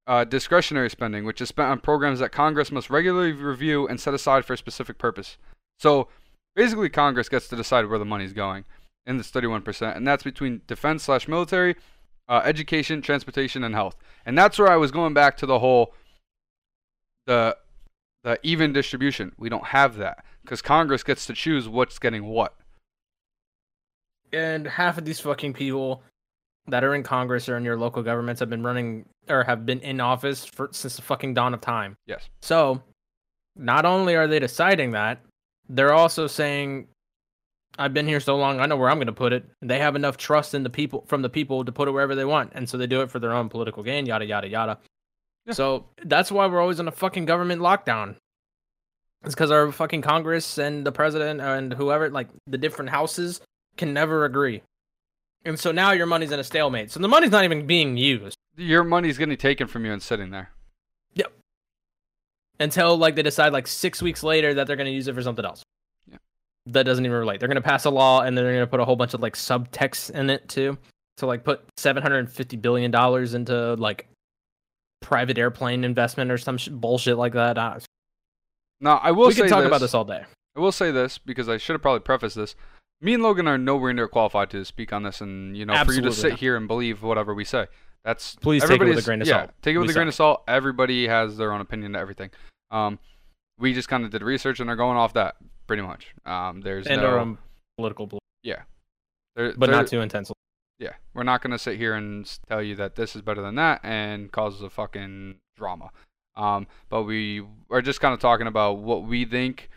[0.07, 4.13] Uh, discretionary spending, which is spent on programs that Congress must regularly review and set
[4.13, 5.37] aside for a specific purpose.
[5.79, 6.09] So
[6.55, 8.65] basically, Congress gets to decide where the money's going
[9.05, 11.75] in this 31%, and that's between defense slash military,
[12.27, 13.95] uh, education, transportation, and health.
[14.25, 15.93] And that's where I was going back to the whole
[17.25, 17.57] the
[18.23, 19.33] the even distribution.
[19.37, 22.53] We don't have that because Congress gets to choose what's getting what.
[24.31, 26.03] and half of these fucking people
[26.67, 29.79] that are in Congress or in your local governments have been running or have been
[29.79, 31.95] in office for since the fucking dawn of time.
[32.05, 32.29] Yes.
[32.41, 32.83] So,
[33.55, 35.19] not only are they deciding that,
[35.69, 36.87] they're also saying,
[37.77, 39.79] "I've been here so long, I know where I'm going to put it." And they
[39.79, 42.51] have enough trust in the people from the people to put it wherever they want,
[42.55, 44.05] and so they do it for their own political gain.
[44.05, 44.79] Yada yada yada.
[45.45, 45.53] Yeah.
[45.53, 48.15] So that's why we're always in a fucking government lockdown.
[49.23, 53.41] It's because our fucking Congress and the president and whoever, like the different houses,
[53.75, 54.63] can never agree.
[55.45, 56.91] And so now your money's in a stalemate.
[56.91, 60.31] So the money's not even being used Your money's getting taken from you and sitting
[60.31, 60.51] there.
[62.59, 65.21] Until like they decide like six weeks later that they're going to use it for
[65.21, 65.63] something else.
[66.09, 66.17] Yeah.
[66.67, 67.39] That doesn't even relate.
[67.39, 69.13] They're going to pass a law and then they're going to put a whole bunch
[69.13, 70.77] of like subtext in it too,
[71.17, 74.07] to like put seven hundred and fifty billion dollars into like
[75.01, 77.57] private airplane investment or some sh- bullshit like that.
[77.57, 77.79] Uh,
[78.81, 80.23] Now, I will we say can talk this, about this all day.
[80.55, 82.55] I will say this because I should have probably prefaced this.
[83.01, 85.93] Me and Logan are nowhere near qualified to speak on this, and you know, for
[85.93, 86.39] you to sit not.
[86.39, 87.67] here and believe whatever we say.
[88.03, 89.51] That's Please take it with a grain of yeah, salt.
[89.61, 90.43] take it with We a grain of salt.
[90.47, 92.29] Everybody has their own opinion to everything.
[92.71, 92.97] Um,
[93.57, 95.35] we just kind of did research and are going off that
[95.67, 96.07] pretty much.
[96.25, 97.37] Um, there's And no, our own
[97.77, 98.61] political, belief, yeah,
[99.35, 100.33] there, but there- not too intensely.
[100.79, 103.81] Yeah, we're not gonna sit here and tell you that this is better than that
[103.83, 105.89] and causes a fucking drama.
[106.37, 109.69] Um, but we are just kind of talking about what we think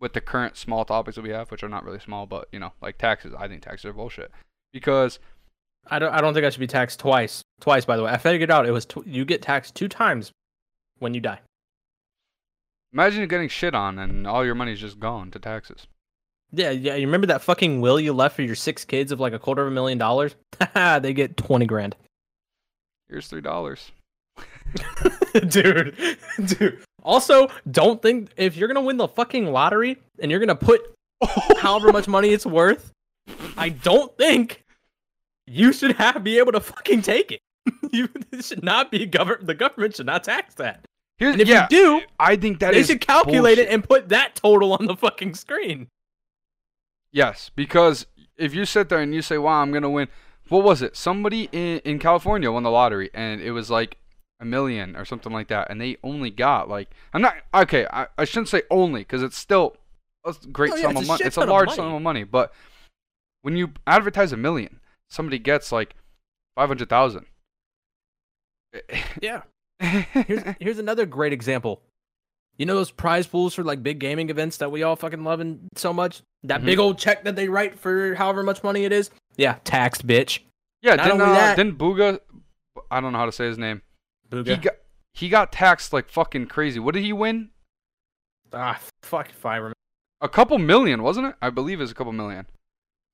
[0.00, 2.58] with the current small topics that we have, which are not really small, but you
[2.58, 3.32] know, like taxes.
[3.38, 4.30] I think taxes are bullshit
[4.74, 5.18] because
[5.86, 6.12] I don't.
[6.12, 7.42] I don't think I should be taxed twice.
[7.64, 8.12] Twice, by the way.
[8.12, 10.32] I figured out it was tw- you get taxed two times
[10.98, 11.40] when you die.
[12.92, 15.86] imagine getting shit on and all your money's just gone to taxes.
[16.52, 16.94] Yeah, yeah.
[16.96, 19.62] You remember that fucking will you left for your six kids of like a quarter
[19.62, 20.36] of a million dollars?
[20.74, 21.96] they get twenty grand.
[23.08, 23.92] Here's three dollars.
[25.48, 25.96] dude,
[26.44, 26.84] dude.
[27.02, 30.82] Also, don't think if you're gonna win the fucking lottery and you're gonna put
[31.56, 32.90] however much money it's worth,
[33.56, 34.64] I don't think
[35.46, 37.40] you should have be able to fucking take it.
[37.92, 38.08] you
[38.40, 39.46] should not be government.
[39.46, 40.84] The government should not tax that.
[41.18, 43.70] Here's, And if yeah, you do, I think that they should calculate bullshit.
[43.70, 45.86] it and put that total on the fucking screen.
[47.12, 50.08] Yes, because if you sit there and you say, "Wow, I'm gonna win,"
[50.48, 50.96] what was it?
[50.96, 53.98] Somebody in in California won the lottery, and it was like
[54.40, 57.86] a million or something like that, and they only got like I'm not okay.
[57.92, 59.76] I, I shouldn't say only because it's still
[60.26, 61.24] a great Oh, yeah, sum of money.
[61.24, 61.76] It's a large money.
[61.76, 62.52] sum of money, but
[63.42, 65.94] When you advertise a million, somebody gets like
[66.56, 67.26] five hundred thousand.
[69.20, 69.42] Yeah.
[69.80, 71.82] Here's here's another great example.
[72.56, 75.40] You know those prize pools for like big gaming events that we all fucking love
[75.40, 76.22] and so much?
[76.44, 76.64] That Mhm.
[76.66, 79.10] big old check that they write for however much money it is?
[79.36, 80.38] Yeah, taxed bitch.
[80.80, 82.20] yeah, Not didn't uh, that- didn't Bugha?
[82.90, 83.82] I don't know how to say his name.
[84.30, 84.74] He got
[85.12, 86.78] he got taxed like fucking crazy.
[86.78, 87.50] What did he win?
[88.52, 89.74] ah, fuck if I remember.
[90.20, 91.34] A couple million, wasn't it?
[91.42, 92.46] I believe it's a couple million.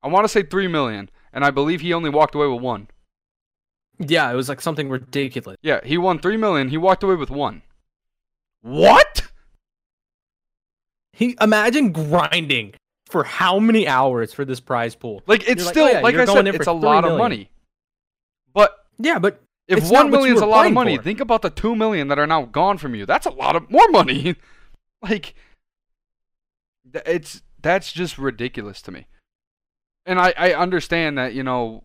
[0.02, 2.88] I want to say three million, and I believe he only walked away with one.
[4.00, 5.56] Yeah, it was like something ridiculous.
[5.62, 6.68] Yeah, he won three million.
[6.68, 7.62] He walked away with one.
[8.62, 9.28] What?
[11.12, 12.74] He imagine grinding
[13.10, 15.22] for how many hours for this prize pool?
[15.26, 17.18] Like it's You're like, still oh, yeah, like I said, it's a lot three of
[17.18, 17.50] money.
[18.54, 21.02] But Yeah, but if one you million's a lot of money, for.
[21.02, 23.06] think about the two million that are now gone from you.
[23.06, 24.36] That's a lot of more money.
[25.02, 25.34] like
[26.92, 29.06] it's that's just ridiculous to me.
[30.06, 31.84] And I I understand that you know.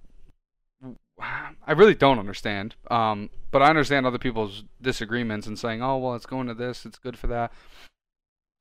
[1.20, 2.76] I really don't understand.
[2.92, 6.86] Um, but I understand other people's disagreements and saying, "Oh, well, it's going to this.
[6.86, 7.52] It's good for that."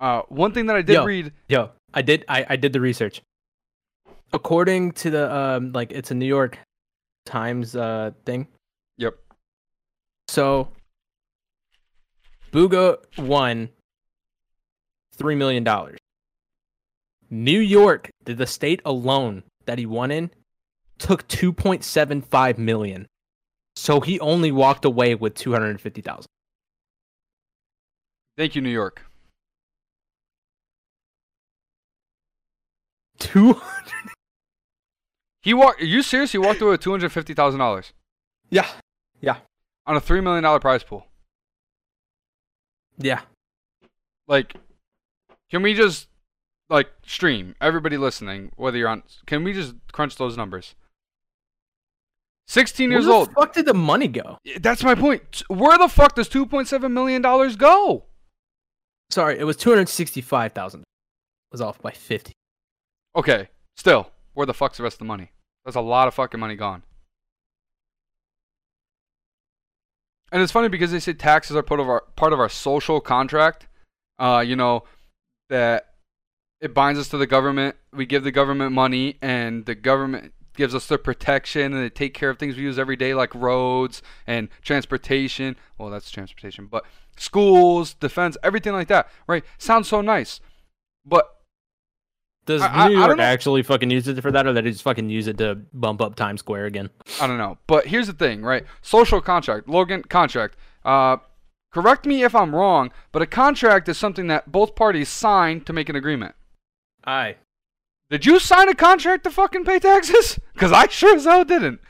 [0.01, 1.05] Uh, one thing that I did Yo.
[1.05, 1.33] read.
[1.49, 3.23] Yo, I did I, I did the research.
[4.33, 6.59] According to the um like it's a New York
[7.27, 8.49] Times uh thing.
[8.99, 9.15] Yep.
[10.29, 10.69] So
[12.53, 13.69] Bugha won
[15.17, 15.99] three million dollars.
[17.31, 20.31] New York, the, the state alone that he won in,
[20.99, 23.07] took two point seven five million.
[23.77, 26.29] So he only walked away with two hundred and fifty thousand.
[28.37, 29.03] Thank you, New York.
[33.19, 33.61] Two
[35.43, 35.81] He walked.
[35.83, 36.33] Are you serious?
[36.33, 37.93] He walked away with two hundred fifty thousand dollars
[38.51, 38.67] Yeah.
[39.21, 39.37] Yeah.
[39.87, 41.07] on a three million dollar prize pool.
[42.99, 43.21] Yeah.
[44.27, 44.55] Like,
[45.51, 46.09] can we just
[46.71, 49.03] like stream everybody listening, whether you're on?
[49.27, 50.75] Can we just crunch those numbers?
[52.47, 53.29] Sixteen years old.
[53.29, 54.39] Where the fuck did the money go?
[54.61, 55.43] That's my point.
[55.49, 58.05] Where the fuck does two point seven million dollars go?
[59.11, 60.85] Sorry, it was two hundred sixty-five thousand.
[61.53, 62.33] Was off by fifty.
[63.17, 65.31] Okay, still, where the fuck's the rest of the money?
[65.65, 66.83] That's a lot of fucking money gone.
[70.33, 73.01] And it's funny because they say taxes are part of our part of our social
[73.01, 73.69] contract.
[74.19, 74.85] Uh, you know
[75.49, 75.95] that
[76.61, 77.77] it binds us to the government.
[77.93, 82.15] We give the government money, and the government gives us the protection, and they take
[82.15, 85.57] care of things we use every day, like roads and transportation.
[85.79, 86.85] Well, that's transportation, but
[87.17, 89.09] schools, defense, everything like that.
[89.27, 89.45] Right?
[89.59, 90.41] Sounds so nice,
[91.05, 91.31] but
[92.47, 95.27] Does I- New York actually fucking use it for that, or they just fucking use
[95.27, 96.91] it to bump up Times Square again?
[97.21, 97.59] I don't know.
[97.67, 98.65] But here's the thing, right?
[98.83, 100.57] Social contract, Logan contract.
[100.85, 101.17] Uh,
[101.73, 105.73] correct me if I'm wrong, but a contract is something that both parties sign to
[105.73, 106.35] make an agreement.
[107.07, 107.37] Aye.
[108.11, 110.39] Did you sign a contract to fucking pay taxes?
[110.55, 111.81] Because I sure as hell didn't.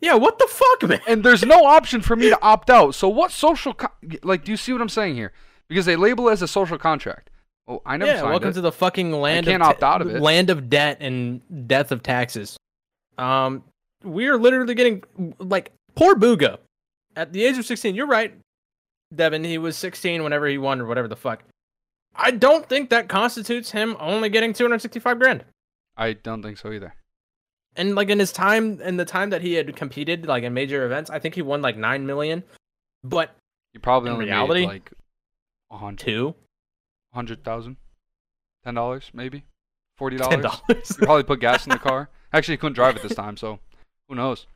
[0.00, 1.00] Yeah, what the fuck, man?
[1.08, 2.94] And there's no option for me to opt out.
[2.94, 3.88] So what social co-
[4.22, 4.44] like?
[4.44, 5.32] Do you see what I'm saying here?
[5.68, 7.28] Because they label it as a social contract.
[7.66, 8.52] Oh, I never Yeah, welcome it.
[8.54, 10.20] to the fucking land I can't of opt out of it.
[10.22, 12.56] land of debt and death of taxes.
[13.18, 13.64] Um,
[14.04, 15.02] we're literally getting
[15.40, 16.58] like poor Bugha
[17.16, 17.94] at the age of 16.
[17.96, 18.32] You're right,
[19.14, 19.42] Devin.
[19.44, 21.42] He was 16 whenever he won or whatever the fuck.
[22.14, 25.44] I don't think that constitutes him only getting 265 grand.
[25.96, 26.94] I don't think so either.
[27.76, 30.84] And like in his time, in the time that he had competed like in major
[30.84, 32.44] events, I think he won like nine million.
[33.02, 33.34] But
[33.72, 34.60] You probably In only reality?
[34.60, 34.92] made like
[35.70, 36.34] a hundred, two,
[37.14, 37.76] hundred thousand,
[38.64, 39.44] ten dollars, maybe
[39.96, 40.44] forty dollars.
[40.68, 42.10] You probably put gas in the car.
[42.34, 43.58] Actually, you couldn't drive it this time, so
[44.08, 44.46] who knows?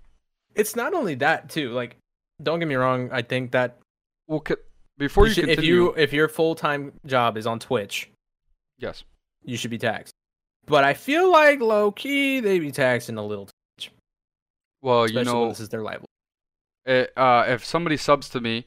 [0.54, 1.70] it's not only that too.
[1.72, 1.96] Like,
[2.42, 3.10] don't get me wrong.
[3.12, 3.78] I think that
[4.26, 4.42] Well,
[4.98, 8.10] before you you, should- continue, if you if your full time job is on Twitch,
[8.78, 9.04] yes,
[9.44, 10.12] you should be taxed.
[10.66, 13.48] But I feel like low key they be taxing a little,
[14.82, 16.06] well, especially you know, this is their livelihood.
[16.84, 18.66] it, uh, if somebody subs to me,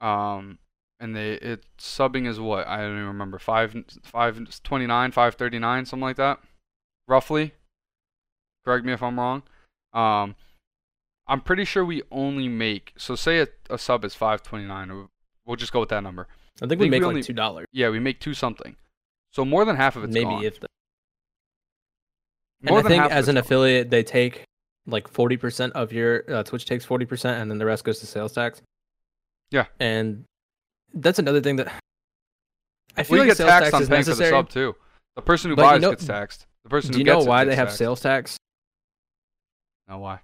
[0.00, 0.58] um,
[1.00, 5.34] and they it subbing is what I don't even remember five five twenty nine, five
[5.34, 6.40] thirty nine, something like that,
[7.08, 7.54] roughly.
[8.64, 9.42] Correct me if I'm wrong.
[9.92, 10.36] Um,
[11.30, 15.08] I'm pretty sure we only make so say a, a sub is five twenty nine.
[15.46, 16.26] We'll just go with that number.
[16.62, 18.76] I think we think make we like only- two dollars, Yeah, we make two something.
[19.32, 20.44] So more than half of it's maybe gone.
[20.44, 20.58] if.
[20.60, 20.66] The,
[22.62, 23.40] More and I think as an gone.
[23.44, 24.44] affiliate, they take
[24.86, 28.00] like forty percent of your uh, Twitch takes forty percent, and then the rest goes
[28.00, 28.60] to sales tax.
[29.52, 29.66] Yeah.
[29.80, 30.24] and
[30.94, 31.72] that's another thing that
[32.96, 34.30] I feel we like get sales taxed tax on is paying for the necessary.
[34.32, 34.74] sub too.
[35.16, 36.46] The person who But you buys know- gets taxed.
[36.64, 37.78] The person Do you know why they have taxed.
[37.78, 38.36] sales tax?
[39.88, 40.20] No, why?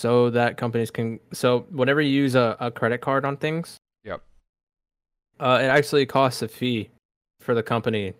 [0.00, 4.22] So that companies can so whenever you use a, a credit card on things Yep.
[5.40, 6.90] uh, it actually costs a fee
[7.40, 8.14] for the company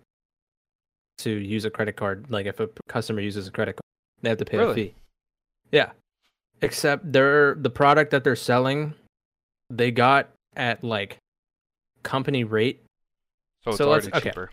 [1.18, 2.26] to use a credit card.
[2.30, 3.82] Like if a customer uses a credit card,
[4.22, 4.72] they have to pay Really?
[4.72, 4.94] a fee.
[5.72, 5.90] Yeah.
[6.62, 8.94] Except they're the product that they're selling,
[9.68, 11.18] they got at like
[12.02, 12.82] company rate.
[13.64, 14.30] So it's So let's- already okay.
[14.30, 14.50] cheaper.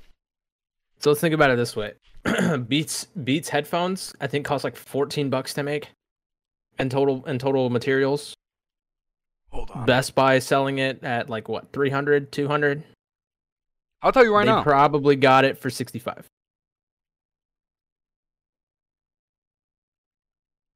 [0.99, 1.93] So let's think about it this way.
[2.67, 5.89] Beats Beats headphones, I think cost like 14 bucks to make.
[6.79, 8.33] And total and total materials.
[9.49, 9.85] Hold on.
[9.85, 12.83] Best Buy selling it at like what, 300, 200?
[14.03, 14.63] I'll tell you right now they now.
[14.63, 16.25] probably got it for 65.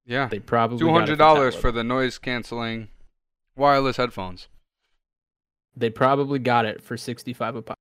[0.05, 0.27] yeah.
[0.27, 1.61] They probably Two got it hundred that dollars level.
[1.61, 2.87] for the noise canceling
[3.55, 4.47] wireless headphones.
[5.75, 7.77] They probably got it for 65 a pop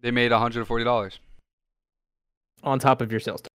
[0.00, 1.18] They made hundred and forty dollars.
[2.62, 3.48] on top of your sales tax.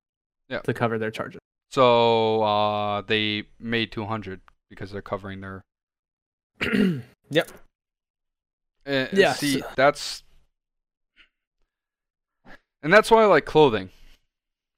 [0.49, 0.59] Yeah.
[0.59, 1.39] To cover their charges.
[1.71, 5.63] So uh, they made two hundred because they're covering their.
[7.29, 7.51] yep.
[8.87, 10.23] Uh, Yeah, See, that's.
[12.81, 13.89] And that's why I like clothing.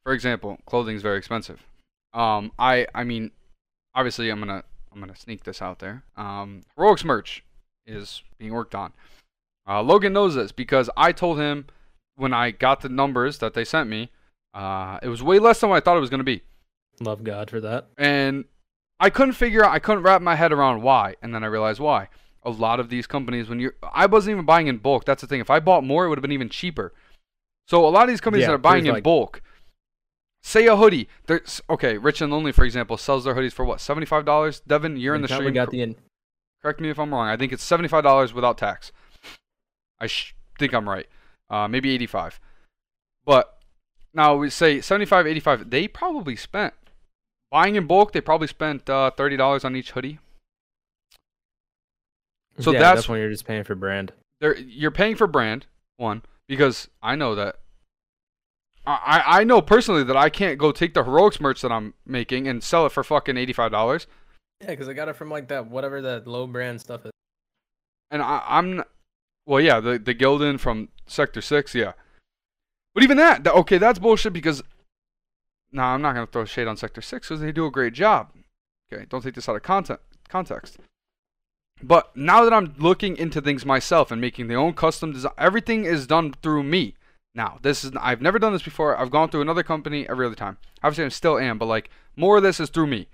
[0.04, 1.64] For example, clothing is very expensive.
[2.14, 3.32] Um, I I mean,
[3.96, 6.04] obviously I'm gonna I'm gonna sneak this out there.
[6.18, 7.44] Um, Heroics merch
[7.86, 8.94] is being worked on.
[9.68, 11.68] Uh, Logan knows this because I told him
[12.16, 14.10] when I got the numbers that they sent me,
[14.54, 16.42] uh, it was way less than what I thought it was gonna be,
[17.04, 17.88] Love God for that.
[17.98, 18.46] and
[19.00, 21.80] I couldn't figure out, I couldn't wrap my head around why, and then I realized
[21.80, 22.08] why.
[22.44, 25.06] A lot of these companies, when you're, I wasn't even buying in bulk.
[25.06, 25.40] That's the thing.
[25.40, 26.94] If I bought more, it would have been even cheaper.
[27.68, 29.42] So a lot of these companies Yeah, that are buying in like- bulk,
[30.44, 31.08] say a hoodie.
[31.26, 34.60] There's okay, Rich and Lonely, for example, sells their hoodies for what, seventy five dollars?
[34.62, 35.52] Devin, you're in the stream.
[35.54, 35.96] got the in-
[36.62, 37.28] Correct me if I'm wrong.
[37.28, 38.92] I think it's seventy five dollars without tax.
[40.00, 41.08] I sh- think I'm right.
[41.50, 42.40] Uh, maybe eighty five.
[43.26, 43.58] But
[44.14, 46.74] now we say 75 85 They probably spent
[47.52, 48.14] buying in bulk.
[48.14, 50.20] They probably spent uh, thirty dollars on each hoodie.
[52.60, 54.14] So yeah, that's- when you're just paying for brand.
[54.40, 57.58] They're, you're paying for brand one because I know that.
[58.88, 61.94] I, I I know personally that I can't go take the heroics merch that I'm
[62.08, 64.08] making and sell it for fucking eighty five dollars.
[64.62, 67.12] Yeah, because I got it from like that whatever that low brand stuff is.
[68.10, 68.84] and I, I'm,
[69.46, 71.94] well, yeah, the the Gildan from Sector Six, yeah,
[72.96, 74.64] but even that, okay, that's bullshit because,
[75.72, 78.32] no, I'm not gonna throw shade on Sector Six because they do a great job.
[78.92, 80.78] Okay, don't take this out of content context.
[81.84, 85.86] But now that I'm looking into things myself and making the own custom design, everything
[85.86, 86.96] is done through me.
[87.34, 88.98] Now, this is I've never done this before.
[88.98, 90.58] I've gone through another company every other time.
[90.84, 93.08] Obviously, I still am, but like more of this is through me.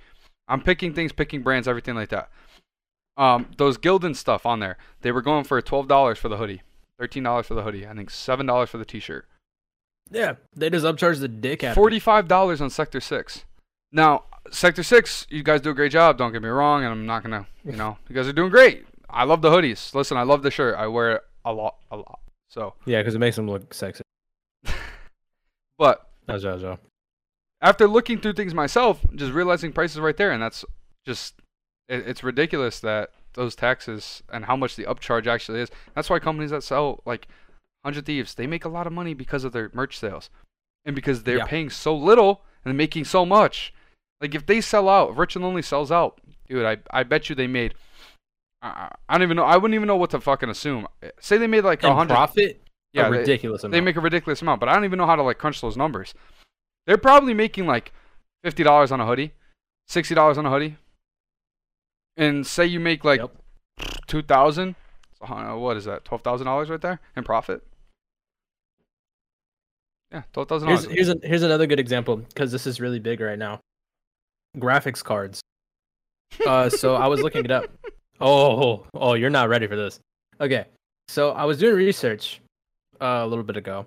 [0.48, 2.30] I'm picking things, picking brands, everything like that.
[3.16, 6.62] Um, those Gildan stuff on there, they were going for twelve dollars for the hoodie,
[7.00, 9.28] thirteen dollars for the hoodie, I think seven dollars for the T-shirt,
[10.12, 11.76] Yeah, they just upcharge the dick out.
[11.76, 13.46] forty-five dollars on Sector Six.
[13.92, 16.18] Now, Sector Six, you guys do a great job.
[16.18, 18.86] Don't get me wrong, and I'm not gonna, you know, you guys are doing great.
[19.10, 19.94] I love the hoodies.
[19.96, 20.76] Listen, I love the shirt.
[20.78, 22.20] I wear it a lot, a lot.
[22.50, 24.04] So, Yeah, because it makes them look sexy.
[25.78, 26.78] but That's Jojo.
[27.62, 30.66] after looking through things myself, just realizing prices right there, and that's
[31.06, 31.36] just
[31.88, 35.70] it, it's ridiculous that those taxes and how much the upcharge actually is.
[35.96, 37.28] That's why companies that sell like
[37.86, 40.30] Hundred Thieves they make a lot of money because of their merch sales,
[40.86, 41.46] and because they're Yeah.
[41.46, 43.74] paying so little and making so much.
[44.20, 47.30] Like if they sell out, if Rich and Lonely sells out, dude, I I bet
[47.30, 47.76] you they made.
[48.62, 49.44] I, I don't even know.
[49.46, 50.88] I wouldn't even know what to fucking assume.
[51.20, 52.16] Say they made like a hundred.
[52.16, 52.62] profit,
[52.94, 53.86] Yeah, a they- ridiculous they amount.
[53.86, 56.14] make a ridiculous amount, but I don't even know how to like crunch those numbers.
[56.88, 57.94] They're probably making like
[58.44, 59.34] fifty dollars on a hoodie,
[59.88, 60.78] sixty dollars on a hoodie,
[62.16, 63.32] and say you make like Yep.
[64.08, 64.76] two thousand.
[65.20, 66.06] So, uh, what is that?
[66.06, 67.64] Twelve thousand dollars right there in profit.
[70.12, 70.86] Yeah, twelve thousand dollars.
[70.86, 73.60] here's, a, here's another good example because this is really big right now.
[74.58, 75.42] Graphics cards.
[76.46, 77.66] Uh, so I was looking it up.
[78.20, 80.00] Oh, oh, you're not ready for this.
[80.42, 80.66] Okay,
[81.08, 82.42] so I was doing research
[83.00, 83.86] uh, a little bit ago,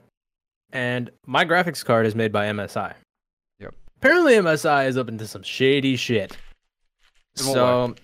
[0.73, 2.95] and my graphics card is made by MSI.
[3.59, 3.75] Yep.
[3.97, 6.37] Apparently, MSI is up into some shady shit.
[7.35, 7.97] So,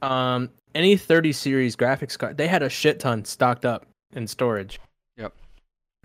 [0.00, 4.80] um, any 30 series graphics card, they had a shit ton stocked up in storage.
[5.16, 5.34] Yep.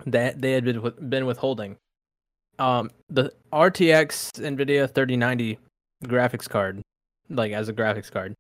[0.05, 1.77] That they had been been withholding.
[2.57, 5.57] Um, the RTX NVIDIA 3090
[6.05, 6.81] graphics card,
[7.29, 8.33] like as a graphics card,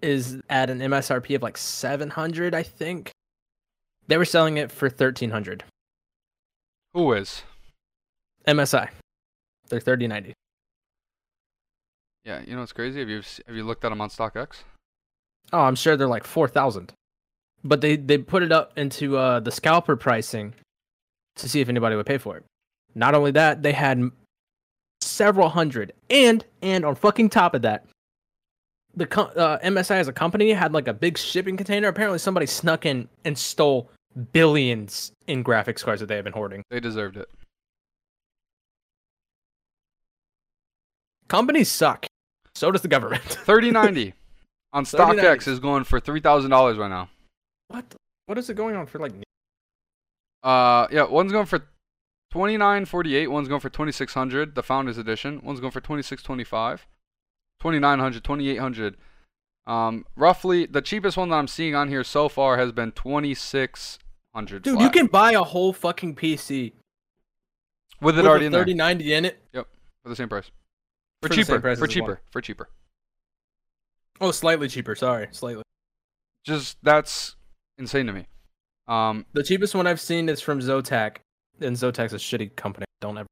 [0.00, 3.10] is at an MSRP of like 700, I think.
[4.06, 5.64] They were selling it for 1300.
[6.94, 7.42] Who is?
[8.48, 8.88] MSI.
[9.68, 10.32] They're 3090.
[12.24, 13.00] Yeah, you know what's crazy?
[13.00, 14.62] Have you have you looked at them on StockX?
[15.52, 16.92] Oh, I'm sure they're like 4000.
[17.64, 20.54] But they they put it up into uh the scalper pricing
[21.36, 22.44] to see if anybody would pay for it.
[22.94, 24.10] Not only that, they had
[25.00, 27.86] several hundred and and on fucking top of that,
[28.94, 31.88] the co- uh, MSI as a company had like a big shipping container.
[31.88, 33.90] Apparently somebody snuck in and stole
[34.32, 36.62] billions in graphics cards that they have been hoarding.
[36.70, 37.28] They deserved it.
[41.28, 42.06] Companies suck.
[42.60, 43.22] So does the government.
[43.24, 44.12] 3090
[44.74, 45.26] on 3090.
[45.26, 47.08] StockX is going for $3,000 right now.
[47.68, 47.86] what?
[48.26, 49.12] What is it going on for like?
[50.42, 51.64] Uh, yeah, one's going for
[52.30, 53.26] twenty nine forty eight.
[53.26, 54.54] One's going for twenty six hundred.
[54.54, 55.40] The Founders Edition.
[55.42, 56.86] One's going for twenty six twenty five.
[57.58, 58.22] Twenty nine hundred.
[58.22, 58.96] Twenty eight hundred.
[59.66, 63.34] Um, roughly the cheapest one that I'm seeing on here so far has been twenty
[63.34, 63.98] six
[64.32, 64.62] hundred.
[64.62, 66.72] Dude, you can buy a whole fucking PC
[68.00, 69.42] with it with already a in there 3090 in it.
[69.52, 69.66] Yep
[70.02, 70.50] for the same price.
[71.22, 71.76] For, For cheaper.
[71.76, 72.06] For cheaper.
[72.06, 72.18] one.
[72.30, 72.68] For cheaper.
[74.20, 74.94] Oh, slightly cheaper.
[74.94, 75.62] Sorry, slightly.
[76.44, 77.36] Just that's
[77.78, 78.26] insane to me.
[78.88, 81.18] Um, The cheapest one I've seen is from Zotac,
[81.60, 82.86] and Zotac's a shitty company.
[83.00, 83.26] Don't ever.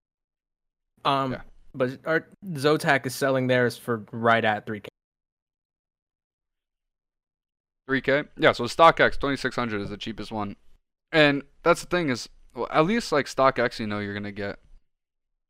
[1.04, 1.40] Um, Yeah.
[1.74, 4.86] but our Zotac is selling theirs for right at 3k.
[7.88, 8.28] 3K.
[8.36, 10.56] Yeah, so StockX 2600 is the cheapest one,
[11.10, 14.58] and that's the thing is, well, at least like StockX, you know you're gonna get,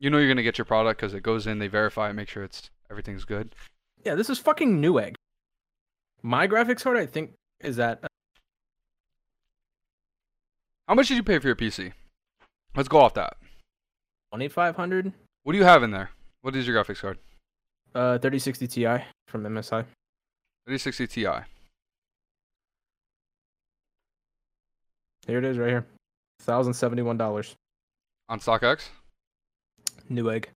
[0.01, 2.28] you know you're gonna get your product because it goes in, they verify it, make
[2.28, 3.55] sure it's everything's good.
[4.05, 5.14] Yeah, this is fucking Newegg.
[6.22, 8.05] My graphics card, I think, is at
[10.88, 11.92] How much did you pay for your PC?
[12.76, 13.36] Let's go off that.
[14.32, 16.11] 2500, What do you have in there?
[16.42, 17.18] What is your graphics card?
[17.94, 18.84] uh, 3060 Ti
[19.26, 19.84] from MSI.
[20.66, 21.22] 3060 Ti.
[25.26, 25.86] Here it is, right here.
[26.40, 27.55] Thousand seventy-one dollars.
[28.28, 28.88] on StockX.
[30.11, 30.46] Newegg.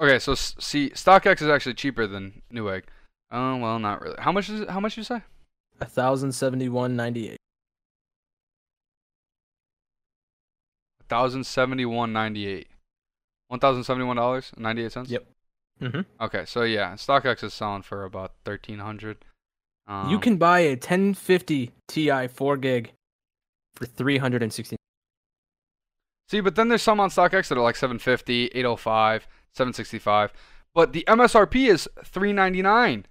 [0.00, 2.84] Okay, so see, StockX is actually cheaper than Newegg.
[3.30, 4.16] Oh well, not really.
[4.18, 4.70] How much is it?
[4.70, 5.22] How much you say?
[5.80, 7.38] A thousand seventy-one ninety-eight.
[11.08, 12.68] Thousand seventy one ninety eight.
[13.48, 15.10] One thousand seventy one dollars and ninety eight cents.
[15.10, 15.26] Yep.
[15.80, 16.00] Mm-hmm.
[16.24, 19.18] Okay, so yeah, StockX is selling for about thirteen hundred.
[19.88, 22.92] Um, you can buy a 1050 Ti 4 gig
[23.74, 24.76] for 360.
[26.28, 30.32] See, but then there's some on StockX that are like 750, 805, 765,
[30.74, 33.06] but the MSRP is 399.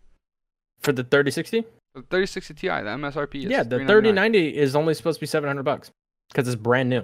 [0.80, 1.62] For the 3060?
[1.96, 5.64] The 3060 Ti, the MSRP is Yeah, the 3090 is only supposed to be 700
[5.64, 5.90] bucks
[6.32, 7.04] because it's brand new.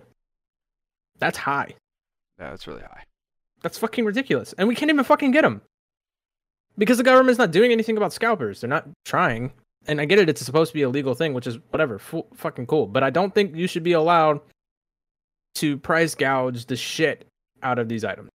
[1.20, 1.74] That's high.
[2.40, 3.04] Yeah, that's really high.
[3.62, 4.54] That's fucking ridiculous.
[4.58, 5.62] And we can't even fucking get them.
[6.78, 8.62] Because the government's not doing anything about scalpers.
[8.62, 9.54] They're not trying.
[9.88, 12.26] And I get it, it's supposed to be a legal thing, which is whatever, fu-
[12.36, 12.88] fucking cool.
[12.88, 14.42] But I don't think you should be allowed
[15.56, 17.28] to price gouge the shit
[17.62, 18.30] out of these items.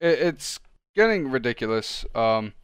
[0.00, 0.58] It's
[0.94, 2.04] getting ridiculous.
[2.14, 2.54] Um,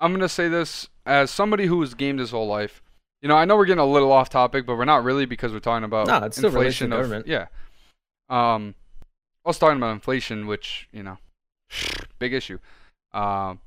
[0.00, 2.82] I'm gonna say this as somebody who has gamed his whole life.
[3.22, 5.52] You know, I know we're getting a little off topic, but we're not really because
[5.52, 7.46] we're talking about No, it's still inflation of yeah.
[8.28, 8.74] Um,
[9.44, 11.18] I was talking about inflation, which you know,
[12.18, 12.58] big issue.
[13.12, 13.60] Um,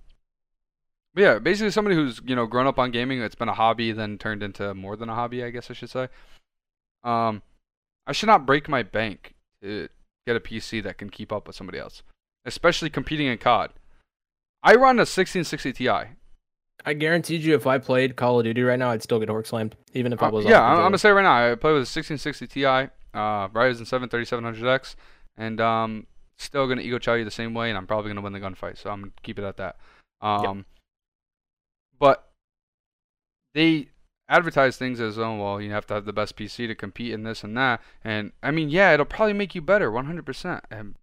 [1.14, 3.92] but yeah, basically somebody who's you know grown up on gaming, it's been a hobby,
[3.92, 6.08] then turned into more than a hobby, I guess I should say.
[7.04, 7.42] Um,
[8.08, 9.88] I should not break my bank to
[10.26, 12.04] get a PC that can keep up with somebody else,
[12.46, 13.72] especially competing in COD.
[14.64, 15.90] I run a 1660 Ti.
[16.84, 19.46] I guaranteed you if I played Call of Duty right now, I'd still get hork
[19.46, 21.72] slammed, even if I Uh, was yeah, I'm, I'm gonna say right now, I play
[21.72, 22.90] with a 1660 Ti, uh,
[23.50, 24.96] Ryzen 7 3700X,
[25.38, 28.34] and um, still gonna ego chow you the same way, and I'm probably gonna win
[28.34, 28.78] the gunfight.
[28.80, 29.78] So I'm gonna keep it at that.
[30.22, 30.66] Um,
[32.00, 32.30] but
[33.54, 33.90] they
[34.32, 37.24] advertise things as oh well, you have to have the best PC to compete in
[37.24, 40.96] this and that, and I mean yeah, it'll probably make you better, 100%, and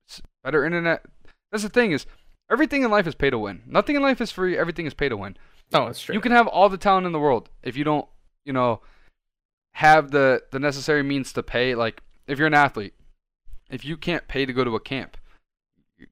[0.42, 1.04] better internet.
[1.52, 2.06] That's the thing is,
[2.50, 3.62] everything in life is pay to win.
[3.66, 4.58] Nothing in life is free.
[4.58, 5.36] Everything is pay to win.
[5.72, 6.14] Oh, it's true.
[6.14, 8.08] You can have all the talent in the world if you don't,
[8.44, 8.80] you know,
[9.72, 11.74] have the the necessary means to pay.
[11.74, 12.94] Like if you're an athlete,
[13.70, 15.16] if you can't pay to go to a camp,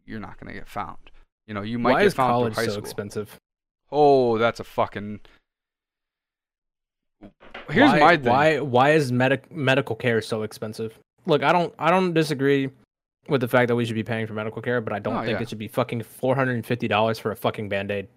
[0.05, 0.99] you're not gonna get found.
[1.47, 2.85] You know, you might Why get is found college high so school.
[2.85, 3.41] expensive?
[3.91, 5.21] Oh, that's a fucking.
[7.71, 8.27] Here's why, my thing.
[8.27, 10.99] Why why is medic medical care so expensive?
[11.27, 12.71] Look, I don't I don't disagree
[13.29, 15.21] with the fact that we should be paying for medical care, but I don't Oh,
[15.25, 15.43] think yeah.
[15.43, 18.09] it should be fucking four hundred and fifty dollars for a fucking band aid.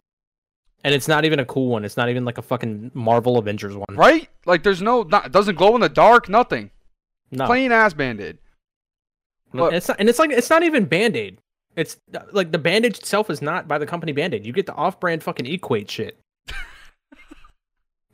[0.84, 1.84] And it's not even a cool one.
[1.84, 3.86] It's not even like a fucking Marvel Avengers one.
[3.92, 4.30] Right?
[4.46, 6.30] Like there's no, not, it doesn't glow in the dark.
[6.30, 6.72] Nothing.
[7.32, 8.38] No, Plain ass band-aid.
[9.52, 11.40] No, but- it's not, and it's like it's not even band aid.
[11.76, 11.98] It's
[12.32, 14.46] like the bandage itself is not by the company band aid.
[14.46, 16.18] You get the off brand fucking equate shit.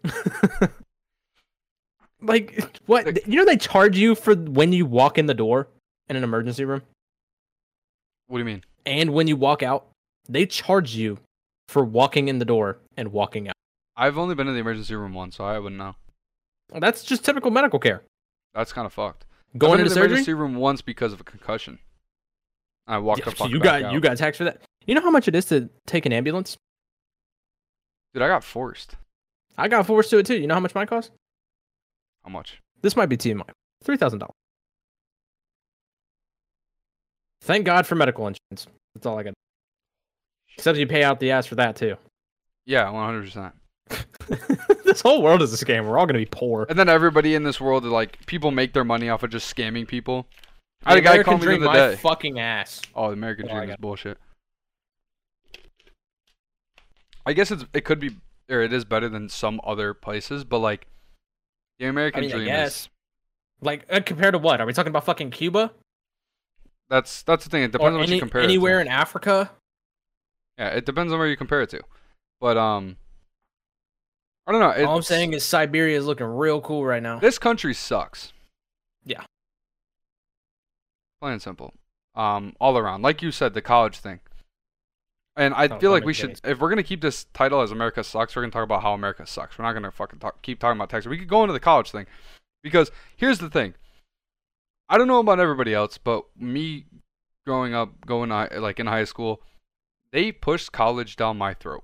[2.25, 3.27] like what?
[3.27, 5.67] You know they charge you for when you walk in the door
[6.09, 6.81] in an emergency room.
[8.27, 8.63] What do you mean?
[8.87, 9.87] and when you walk out,
[10.29, 11.17] they charge you
[11.67, 13.55] for walking in the door and walking out.
[13.97, 15.95] I've only been in the emergency room once, so I wouldn't know.
[16.71, 18.03] That's just typical medical care.
[18.53, 19.25] That's kind of fucked.
[19.57, 21.79] Going I've been into in the surgery, emergency room once because of a concussion.
[22.87, 23.93] I walked Yeah, the fuck you back got out.
[23.93, 24.61] you got taxed for that.
[24.85, 26.57] You know how much it is to take an ambulance?
[28.13, 28.95] Dude, I got forced.
[29.57, 30.37] I got forced to it too.
[30.39, 31.11] You know how much mine cost?
[32.25, 32.59] How much?
[32.81, 33.47] This might be TMI.
[33.83, 34.33] Three thousand dollars.
[37.41, 38.67] Thank God for medical insurance.
[38.95, 39.33] That's all I got.
[40.57, 41.95] Except you pay out the ass for that too.
[42.65, 43.51] Yeah, 100%.
[44.85, 45.87] this whole world is a scam.
[45.87, 46.65] We're all gonna be poor.
[46.67, 49.55] And then everybody in this world, is like, people make their money off of just
[49.55, 50.25] scamming people.
[50.83, 51.95] I had a guy call me the dream, other my day.
[51.97, 52.81] fucking ass.
[52.95, 54.17] Oh, the American I dream is got- bullshit.
[57.27, 58.15] I guess it's it could be
[58.49, 60.87] or it is better than some other places, but like
[61.79, 62.89] the I American mean, dream is.
[63.61, 64.59] Like uh, compared to what?
[64.61, 65.71] Are we talking about fucking Cuba?
[66.89, 67.63] that's that's the thing.
[67.63, 69.51] It Or depends on what any- you compare anywhere in Africa?
[70.57, 71.81] Yeah, it depends on where you compare it to.
[72.39, 72.97] But um
[74.47, 74.85] I don't know.
[74.85, 77.17] All I'm saying is Siberia is looking real cool right now.
[77.19, 78.31] this country sucks.
[79.03, 79.23] Yeah.
[81.19, 81.73] Plain and simple.
[82.13, 83.01] Um, all around.
[83.01, 84.19] Like you said, the college thing.
[85.37, 88.35] And I feel like we should, if we're gonna keep this title as America sucks,
[88.35, 89.57] we're gonna talk about how America sucks.
[89.57, 91.09] We're not gonna fucking talk, keep talking about Texas.
[91.09, 92.05] We could go into the college thing,
[92.63, 93.73] because here's the thing.
[94.87, 96.85] I don't know about everybody else, but me
[97.45, 99.41] growing up, going like in high school,
[100.11, 101.83] they pushed college down my throat.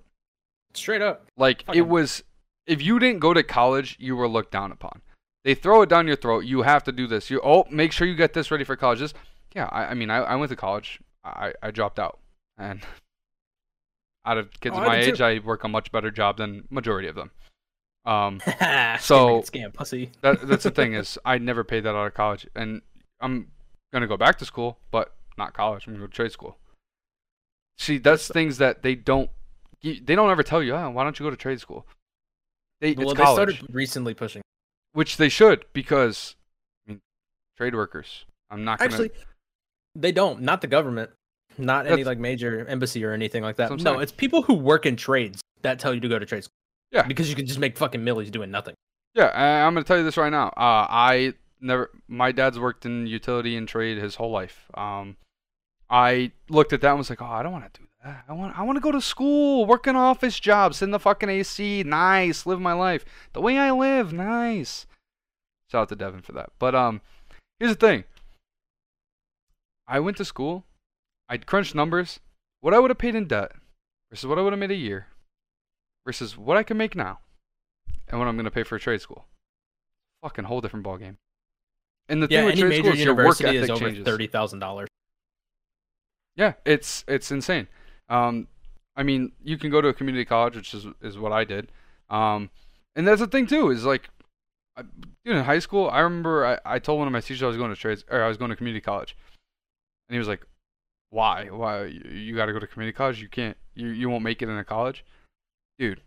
[0.74, 1.28] Straight up.
[1.36, 2.24] Like it was
[2.68, 5.02] if you didn't go to college, you were looked down upon.
[5.43, 6.45] They throw it down your throat.
[6.45, 7.30] You have to do this.
[7.30, 8.99] You oh, make sure you get this ready for college.
[8.99, 9.14] This,
[9.56, 9.68] yeah.
[9.72, 10.99] I, I mean, I, I went to college.
[11.24, 12.20] I, I dropped out,
[12.58, 12.82] and
[14.26, 15.24] out of kids Oh, my age, too.
[15.24, 17.32] I work a much better job than majority of them.
[18.05, 18.39] Um,
[18.99, 20.11] So- scam pussy.
[20.22, 22.82] that that's the thing is I never paid that out of college, and
[23.19, 23.47] I'm
[23.93, 25.86] gonna go back to school, but not college.
[25.88, 26.57] I'm gonna go to trade school.
[27.78, 29.30] See, that's things that they don't
[29.84, 30.76] they don't ever tell you.
[30.76, 31.86] Oh, why don't you go to trade school?
[32.80, 33.55] They Well, they college.
[33.57, 34.41] started recently pushing.
[34.93, 36.36] which they should because
[36.88, 37.01] I mean
[37.57, 38.26] trade workers.
[38.49, 38.91] I'm not gonna.
[38.91, 39.11] Actually,
[39.95, 40.41] they don't.
[40.41, 41.11] Not the government.
[41.58, 43.70] Not any like major embassy or anything like that.
[43.70, 46.43] That's No, it's people who work in trades that tell you to go to trade
[46.45, 46.54] school.
[46.91, 47.04] Yeah.
[47.04, 48.74] Because you can just make fucking millies doing nothing.
[49.14, 50.47] yeah, I- I'm gonna tell you this right now.
[50.58, 51.89] Uh, I never.
[52.08, 54.70] My dad's worked in utility and trade his whole life.
[54.74, 55.18] Um,
[55.89, 58.24] I looked at that and was like, oh, I don't want to do that.
[58.28, 58.58] I want.
[58.58, 61.84] I want to go to school, work an office job, sit in the fucking AC,
[61.84, 64.86] nice, live my life the way I live, nice.
[65.70, 66.52] Shout out to Devin for that.
[66.60, 67.02] But um,
[67.60, 68.04] here's the thing.
[69.88, 70.64] I went to school.
[71.32, 72.19] I crunched numbers.
[72.59, 73.53] What I would have paid in debt
[74.09, 75.07] versus what I would have made a year
[76.05, 77.19] versus what I can make now
[78.09, 79.25] and what I'm going to pay for a trade school.
[80.21, 81.15] Fucking whole different ballgame.
[82.09, 84.03] And the yeah, thing with trade school is your work ethic is over changes.
[84.03, 84.89] thirty thousand dollars.
[86.36, 87.69] Yeah, it's it's insane.
[88.09, 88.49] Um,
[88.97, 91.71] I mean, you can go to a community college, which is is what I did.
[92.09, 92.49] Um,
[92.93, 94.09] and that's the thing too is like,
[94.75, 94.82] I,
[95.23, 97.55] dude, in high school, I remember I, I told one of my teachers I was
[97.55, 99.15] going to trades or I was going to community college,
[100.09, 100.45] and he was like,
[101.12, 101.45] "Why?
[101.45, 103.22] Why you, got to go to community college?
[103.22, 103.55] You can't.
[103.76, 105.05] You you won't make it in a college,
[105.78, 106.01] dude."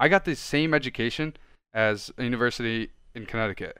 [0.00, 1.36] I got the same education
[1.72, 3.78] as a university in Connecticut.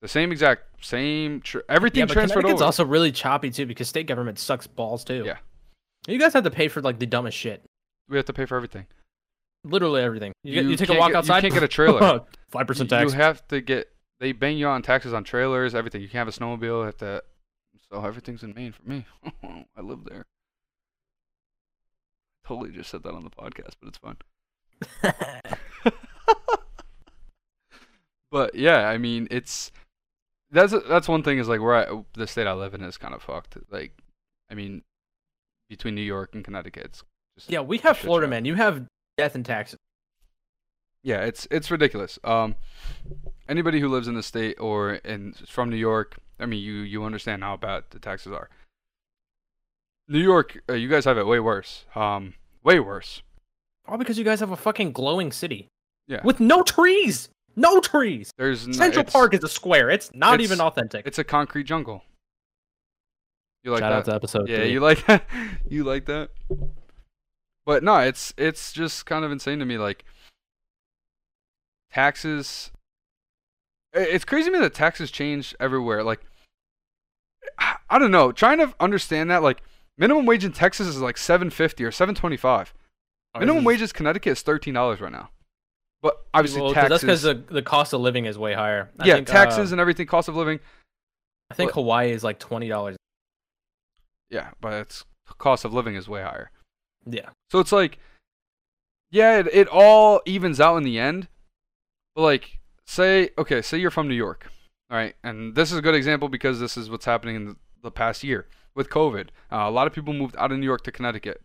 [0.00, 2.66] The same exact same tr- everything Yeah, but transferred Connecticut's over.
[2.66, 5.24] also really choppy too because state government sucks balls too.
[5.26, 5.36] Yeah.
[6.08, 7.62] You guys have to pay for like the dumbest shit.
[8.08, 8.86] we have to pay for everything.
[9.64, 10.32] Literally everything.
[10.42, 12.22] You, get, You you take a walk get- you can't get a trailer.
[12.50, 13.12] Five percent tax.
[13.12, 16.00] You have to get they bang you on taxes on trailers, everything.
[16.00, 16.80] You can't have a snowmobile.
[16.80, 17.22] You have to.
[17.92, 19.06] So everything's in Maine for me.
[19.76, 20.24] I live there.
[22.46, 24.16] Totally just said that on the podcast, but it's fine.
[28.32, 29.70] But yeah, I mean, it's
[30.50, 33.14] that's that's one thing is like where I, the state I live in is kind
[33.14, 33.58] of fucked.
[33.70, 33.92] Like,
[34.50, 34.82] I mean,
[35.68, 37.04] between New York and Connecticut, it's
[37.36, 38.46] just yeah, we have Florida, man.
[38.46, 38.86] You have
[39.18, 39.78] death and taxes.
[41.02, 42.18] Yeah, it's it's ridiculous.
[42.24, 42.54] Um,
[43.50, 47.04] anybody who lives in the state or in from New York, I mean, you you
[47.04, 48.48] understand how bad the taxes are.
[50.08, 51.84] New York, uh, you guys have it way worse.
[51.94, 53.22] Um, way worse.
[53.86, 55.68] All because you guys have a fucking glowing city
[56.06, 56.20] Yeah.
[56.24, 57.28] with no trees.
[57.54, 58.30] No trees.
[58.36, 59.90] There's no, Central Park is a square.
[59.90, 61.06] It's not it's- even authentic.
[61.06, 62.02] It's a concrete jungle.
[63.62, 63.98] You like Shout that?
[63.98, 64.72] out to episode yeah, three.
[64.72, 65.24] you like that?
[65.68, 66.30] you like that?
[67.64, 69.78] But no, it's it's just kind of insane to me.
[69.78, 70.04] Like
[71.92, 72.70] taxes.
[73.94, 76.02] It's crazy to me that taxes change everywhere.
[76.02, 76.20] Like
[77.90, 78.32] I don't know.
[78.32, 79.62] Trying to understand that, like
[79.98, 82.72] minimum wage in Texas is like seven fifty or seven twenty five.
[83.38, 85.30] Minimum is- wage in Connecticut is thirteen dollars right now.
[86.00, 86.88] But obviously well, taxes.
[86.88, 88.90] That's because the, the cost of living is way higher.
[88.98, 90.58] I yeah, think, taxes uh, and everything, cost of living.
[91.50, 92.96] I think but- Hawaii is like twenty dollars.
[94.30, 95.04] Yeah, but it's
[95.38, 96.50] cost of living is way higher.
[97.04, 97.28] Yeah.
[97.50, 97.98] So it's like,
[99.10, 101.28] yeah, it, it all evens out in the end.
[102.16, 102.58] But like,
[102.92, 104.50] say, okay, say you're from New York,
[104.90, 107.90] all right, and this is a good example because this is what's happening in the,
[107.90, 109.28] past year with COVID.
[109.50, 111.42] Uh, a lot of people moved out of New York to Connecticut.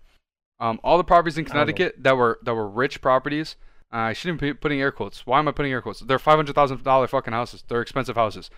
[0.59, 1.73] Um, all the properties in I don't know.
[1.73, 3.55] Connecticut that were that were rich properties
[3.91, 5.25] I shouldn't be putting air quotes.
[5.25, 6.01] Why am I putting air quotes?
[6.01, 7.63] They're five hundred thousand dollar fucking houses.
[7.67, 8.49] They're expensive houses.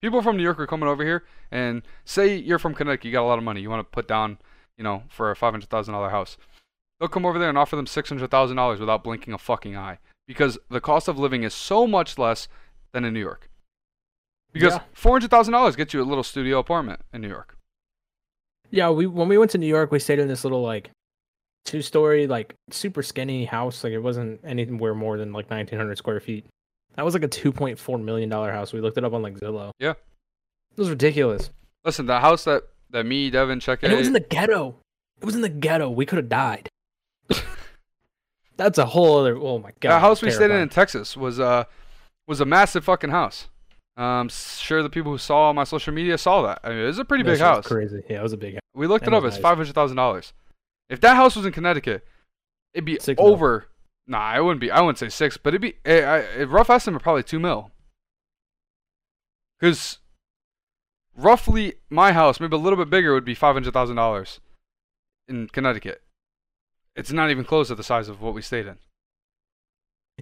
[0.00, 3.22] People from New York are coming over here, and say you're from Connecticut, you got
[3.22, 4.38] a lot of money, you want to put down,
[4.78, 6.38] you know, for a five hundred thousand dollar house.
[6.98, 9.76] They'll come over there and offer them six hundred thousand dollars without blinking a fucking
[9.76, 9.98] eye
[10.30, 12.46] because the cost of living is so much less
[12.92, 13.50] than in New York.
[14.52, 14.82] Because Yeah.
[14.92, 17.56] four hundred thousand dollars gets you a little studio apartment in New York.
[18.70, 20.90] Yeah, we when we went to New York, we stayed in this little like
[21.64, 23.82] two story, like super skinny house.
[23.82, 26.46] Like it wasn't anywhere more than like nineteen hundred square feet.
[26.94, 28.72] That was like a two point four million dollar house.
[28.72, 29.72] We looked it up on like Zillow.
[29.80, 29.90] Yeah.
[30.70, 31.50] It was ridiculous.
[31.84, 34.76] Listen, the house that that me, Devin, Check And it was in the ghetto.
[35.20, 35.90] It was in the ghetto.
[35.90, 36.68] We could have died.
[38.60, 39.90] That's a whole other oh my god.
[39.90, 41.64] The house we stayed in in Texas was uh
[42.28, 43.48] was a massive fucking house.
[43.96, 46.60] Um, sure the people who saw my social media saw that.
[46.62, 47.66] I mean, it was a pretty That big house.
[47.66, 48.02] Crazy.
[48.08, 48.60] Yeah, it was a big house.
[48.74, 49.24] We looked That it up.
[49.24, 50.34] It's five hundred thousand dollars.
[50.90, 52.06] If that house was in Connecticut,
[52.74, 53.28] it'd be Six mil.
[53.32, 53.68] over.
[54.06, 54.70] Nah, it wouldn't be.
[54.70, 57.70] I wouldn't say six, but it'd be a, a, a rough estimate probably two mil.
[59.58, 59.98] Because
[61.16, 64.40] roughly my house, maybe a little bit bigger, would be five hundred thousand dollars
[65.28, 66.02] in Connecticut.
[66.96, 68.76] It's not even close to the size of what we stayed in.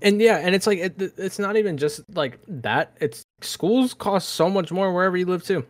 [0.02, 2.96] And yeah, and it's like it, it's not even just like that.
[3.00, 5.66] It's schools cost so much more wherever you live too.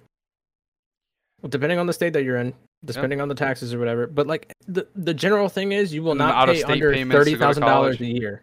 [1.49, 2.53] Depending on the state that you're in,
[2.85, 4.07] depending on the taxes or whatever.
[4.07, 7.63] But like the the general thing is, you will And not pay under thirty thousand
[7.63, 8.43] dollars a year.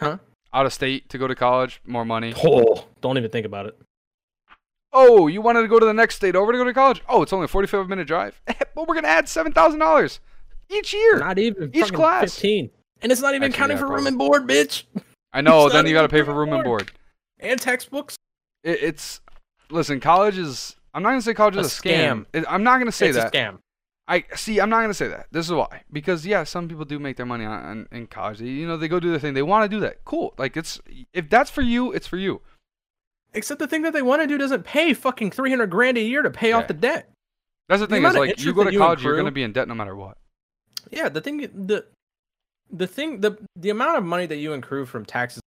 [0.00, 0.20] Out
[0.66, 2.32] of state to go to college, more money.
[2.44, 3.76] Oh, don't even think about it.
[4.92, 7.02] Oh, you wanted to go to the next state over to go to college?
[7.08, 8.40] Oh, it's only a forty-five minute drive.
[8.46, 10.20] but we're gonna add seven thousand dollars
[10.70, 11.18] each year.
[11.18, 12.32] Not even Each class.
[12.34, 12.70] fifteen,
[13.02, 14.84] and it's not even Actually, counting yeah, for room and board, bitch,
[15.32, 15.68] I know.
[15.72, 16.92] Then you got to pay for room room and and board.
[17.40, 18.16] and textbooks.
[18.64, 19.20] It, it's
[19.70, 20.00] listen.
[20.00, 20.76] College is.
[20.94, 21.98] I'm not gonna say college A is a scam.
[22.22, 22.26] scam.
[22.32, 23.34] It- I'm not gonna say it's that.
[23.34, 23.58] a scam.
[24.08, 24.60] I see.
[24.60, 25.26] I'm not gonna say that.
[25.32, 25.82] This is why.
[25.92, 28.38] Because yeah, some people do make their money on, on in college.
[28.38, 29.34] They, you know, they go do their thing.
[29.34, 30.04] They want to do that.
[30.04, 30.32] Cool.
[30.38, 30.80] Like it's
[31.12, 32.40] if that's for you, it's for you.
[33.34, 36.00] Except the thing that they want to do doesn't pay fucking three hundred grand a
[36.00, 36.58] year to pay Yeah.
[36.58, 37.10] off the debt.
[37.68, 39.52] That's the The thing is like you go to you college, you're gonna be in
[39.52, 40.16] debt no matter what.
[40.90, 41.86] Yeah, the thing the
[42.70, 45.40] the thing the the amount of money that you accrue from taxes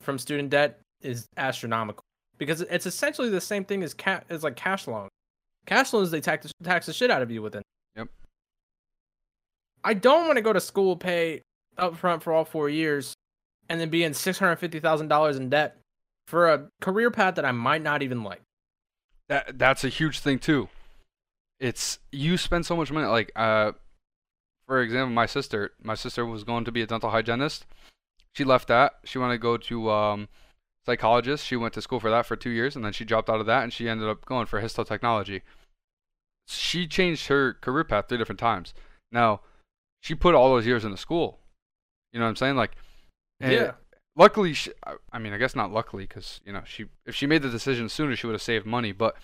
[0.00, 2.02] from student debt is astronomical
[2.38, 5.10] because it's essentially the same thing as ca- as like cash loans.
[5.66, 7.62] Cash loans they tax tax the shit out of you within.
[7.96, 8.08] Yep.
[9.84, 11.42] I don't want to go to school, pay
[11.78, 13.14] upfront for all four years,
[13.68, 15.76] and then be in six hundred fifty thousand dollars in debt
[16.26, 18.42] for a career path that I might not even like.
[19.28, 20.68] That that's a huge thing too.
[21.60, 23.06] It's you spend so much money.
[23.06, 23.72] Like uh,
[24.68, 25.72] for example, my sister.
[25.82, 27.66] My sister was going to be a dental hygienist.
[28.34, 28.92] She left that.
[29.04, 30.28] She wanted to go to um,
[30.86, 31.44] psychologist.
[31.44, 33.46] She went to school for that for two years, and then she dropped out of
[33.46, 35.40] that, and she ended up going for histotechnology.
[36.46, 38.74] She changed her career path three different times.
[39.10, 39.40] Now,
[40.00, 41.40] she put all those years into school.
[42.12, 42.56] You know what I'm saying?
[42.56, 42.72] Like,
[43.50, 43.72] Yeah.
[44.16, 47.26] Luckily, she, I- I mean, I guess not luckily, because you know, she if she
[47.26, 48.92] made the decision sooner, she would have saved money.
[48.92, 49.16] But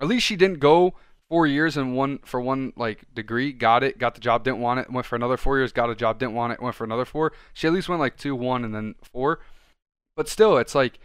[0.00, 0.94] at least she didn't go
[1.30, 4.80] four years and one for one like degree, got it, got the job, didn't want
[4.80, 7.04] it, went for another four years, got a job, didn't want it, went for another
[7.04, 7.32] four.
[7.54, 9.40] She at least went like two, one, and then four.
[10.16, 10.98] But still, it's like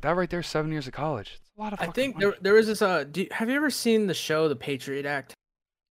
[0.00, 1.38] that- right there, seven years of college.
[1.40, 1.80] It's a lot of.
[1.80, 2.26] I think money.
[2.26, 2.80] there there is this.
[2.80, 5.34] Uh, you, have you ever seen the show The Patriot Act?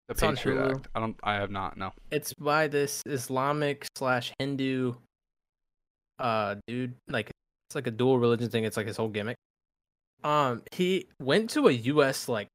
[0.08, 0.88] the it's Patriot Act.
[0.94, 1.16] I don't.
[1.22, 1.76] I have not.
[1.76, 1.92] No.
[2.10, 4.94] It's by this Islamic slash Hindu
[6.18, 6.94] uh dude.
[7.08, 7.30] Like
[7.68, 8.64] it's like a dual religion thing.
[8.64, 9.36] It's like his whole gimmick.
[10.24, 12.28] Um, he went to a U.S.
[12.28, 12.48] like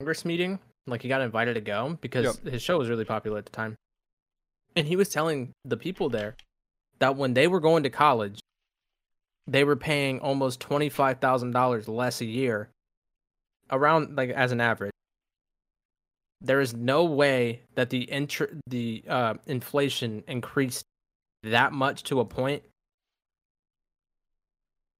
[0.00, 0.58] Congress meeting.
[0.86, 3.74] Like he got invited to go because his show was really popular at the time.
[4.74, 6.36] And he was telling the people there
[6.98, 8.40] that when they were going to college,
[9.46, 12.70] they were paying almost twenty five thousand dollars less a year,
[13.70, 14.92] around like as an average
[16.40, 20.84] there is no way that the intr- the uh, inflation increased
[21.42, 22.62] that much to a point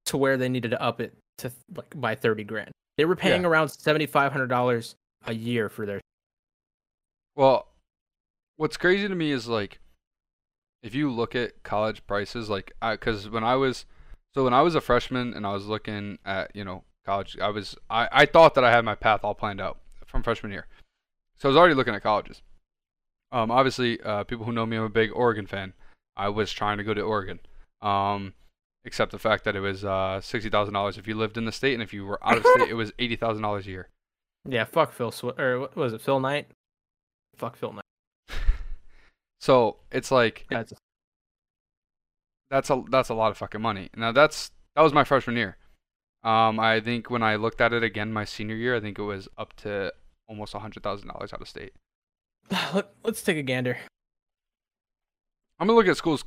[0.06, 2.70] to where they needed to up it to like by 30 grand.
[2.98, 3.48] They were paying Yeah.
[3.48, 6.00] around $7500 a year for their
[7.36, 7.68] Well,
[8.56, 9.78] what's crazy to me is like,
[10.82, 13.86] if you look at college prices, like, because when I was,
[14.34, 17.50] so when I was a freshman and I was looking at, you know, college, I
[17.50, 20.66] was, I, I thought that I had my path all planned out from freshman year.
[21.36, 22.42] So I was already looking at colleges.
[23.30, 25.72] Um, obviously, uh, people who know me, I'm a big Oregon fan.
[26.16, 27.38] I was trying to go to Oregon.
[27.80, 28.34] Um,
[28.88, 31.52] except the fact that it was uh, sixty thousand dollars if you lived in the
[31.52, 33.88] state, and if you were out of state, it was eighty thousand dollars a year.
[34.48, 36.48] Yeah, fuck Phil Sw- or what was it Phil Knight?
[37.36, 37.84] Fuck Phil Knight.
[39.40, 40.72] So it's like Yeah, it's
[42.50, 43.88] that's a that's a lot of fucking money.
[43.96, 45.56] Now that's that was my freshman year.
[46.24, 49.02] Um, I think when I looked at it again my senior year, I think it
[49.02, 49.92] was up to
[50.28, 51.72] almost a hundred thousand dollars out of state.
[52.74, 53.78] Let- Let's take a gander.
[55.60, 56.24] I'm gonna look at schools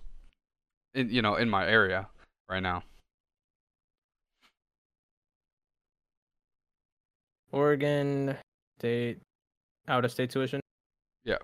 [0.93, 2.07] in you know in my area
[2.51, 2.83] right now.
[7.51, 8.35] Oregon
[8.77, 9.19] state
[9.87, 10.59] out of state tuition.
[11.23, 11.37] Yeah.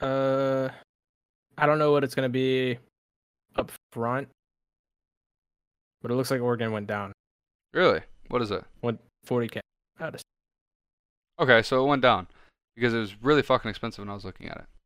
[0.00, 0.68] Uh,
[1.58, 2.78] I don't know what it's gonna be
[3.56, 4.28] up front,
[6.02, 7.12] but it looks like Oregon went down.
[7.72, 8.00] Really?
[8.28, 8.64] What is it?
[8.82, 9.60] Went 40k
[10.00, 10.22] out of.
[11.38, 12.26] Okay, so it went down
[12.74, 14.79] because it was really fucking expensive when I was looking at it.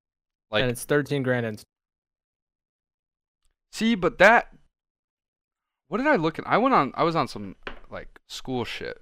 [0.54, 1.62] Like- and it's 13 grand and
[3.72, 4.52] See, but that.
[5.88, 6.46] What did I look at?
[6.46, 6.92] I went on.
[6.94, 7.56] I was on some
[7.90, 9.00] like school shit.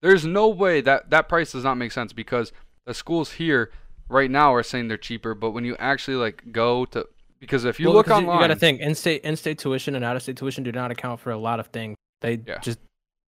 [0.00, 2.52] There's no way that that price does not make sense because
[2.86, 3.70] the schools here
[4.08, 7.06] right now are saying they're cheaper, but when you actually like go to
[7.38, 10.36] because if you Well, look online, you, got to think in-state in-state tuition and out-of-state
[10.36, 11.96] tuition do not account for a lot of things.
[12.20, 12.58] They Yeah.
[12.58, 12.78] just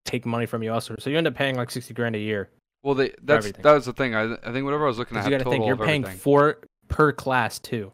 [0.05, 2.49] take money from you elsewhere, so you end up paying like 60 grand a year.
[2.83, 4.13] well, they that's the thing.
[4.15, 6.19] I I think whatever I was looking at, you got to think you're paying everything.
[6.19, 6.57] four
[6.87, 7.93] per class too.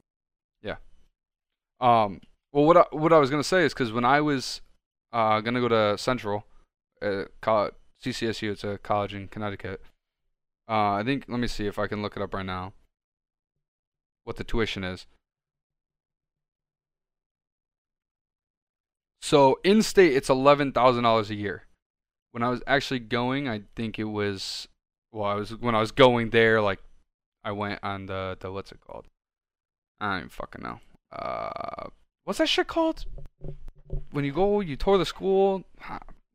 [0.62, 0.76] Yeah.
[1.80, 2.22] Um,
[2.52, 4.62] well, what I, what I was gonna say is because when I was
[5.14, 6.46] uh gonna go to Central,
[7.02, 9.82] uh, CCSU, it's a college in Connecticut.
[10.68, 12.74] Uh, I think let me see if I can look it up right now.
[14.24, 15.08] What the tuition is.
[19.22, 21.68] So in state, it's eleven thousand dollars a year.
[22.32, 24.68] When I was actually going, I think it was.
[25.12, 26.62] Well, I was when I was going there.
[26.62, 26.80] Like,
[27.50, 29.06] I went on the the what's it called?
[30.00, 30.80] I don't even fucking know.
[31.12, 31.88] Uh
[32.26, 33.06] what's that shit called?
[34.12, 35.64] When you go you tour the school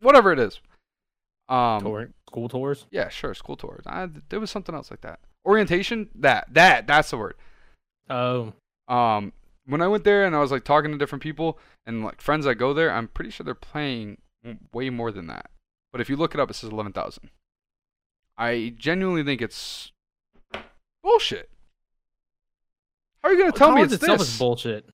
[0.00, 0.60] whatever it is.
[1.48, 2.86] Um Tour, school tours.
[2.90, 3.84] yeah sure school tours.
[3.86, 5.20] I, there was something else like that.
[5.46, 6.08] Orientation?
[6.16, 7.36] That that that's the word.
[8.10, 8.52] Oh,
[8.88, 9.32] um
[9.66, 12.44] when i went there and i was like talking to different people and like friends
[12.44, 14.18] that go there i'm pretty sure they're playing
[14.74, 15.48] way more than that.
[15.92, 17.30] But if you look it up it says 11000
[18.36, 19.92] i genuinely think it's
[21.04, 21.48] bullshit
[23.24, 24.84] how are you gonna tell me college it's itself this is bullshit.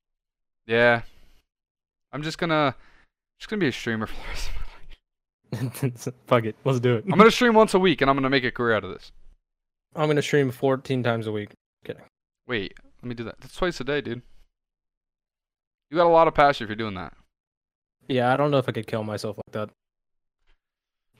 [0.64, 1.02] Yeah.
[2.12, 2.76] I'm just gonna
[3.40, 6.08] just gonna be a streamer for the rest of my life.
[6.28, 7.04] Fuck it, let's do it.
[7.10, 9.10] I'm gonna stream once a week and I'm gonna make a career out of this.
[9.96, 11.50] I'm gonna stream 14 times a week.
[12.46, 13.40] Wait, let me do that.
[13.40, 14.22] That's twice a day, dude.
[15.90, 17.14] You got a lot of passion if you're doing that.
[18.06, 19.70] Yeah, I don't know if I could kill myself like that.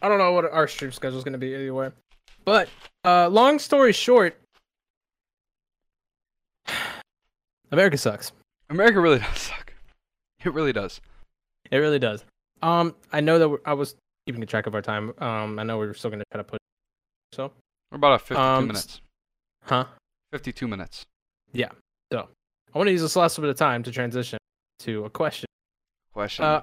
[0.00, 1.90] I don't know what our stream schedule is gonna be anyway.
[2.44, 2.68] But
[3.04, 4.39] uh, long story short,
[7.70, 8.32] America sucks.
[8.68, 9.72] America really does suck.
[10.44, 11.00] It really does.
[11.70, 12.24] It really does.
[12.62, 13.94] Um, I know that we're, I was
[14.26, 15.12] keeping track of our time.
[15.18, 16.60] Um, I know we are still gonna try to put.
[17.32, 17.52] So,
[17.90, 19.00] We're about at 52 Um, minutes.
[19.62, 19.84] huh?
[20.32, 21.04] 52 minutes.
[21.52, 21.70] Yeah.
[22.12, 22.28] So
[22.74, 24.38] I want to use this last bit of time to transition
[24.80, 25.46] to a question.
[26.12, 26.44] Question.
[26.44, 26.62] Uh,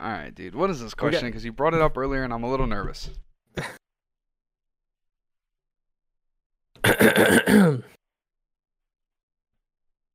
[0.00, 0.54] All right, dude.
[0.54, 1.26] What is this question?
[1.26, 3.10] Because you brought it up earlier and I'm a little nervous.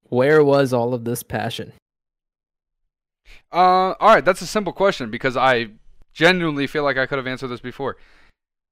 [0.10, 1.74] Where was all of this passion?
[3.52, 5.70] Uh, all right, that's a simple question because I
[6.14, 7.98] genuinely feel like I could have answered this before.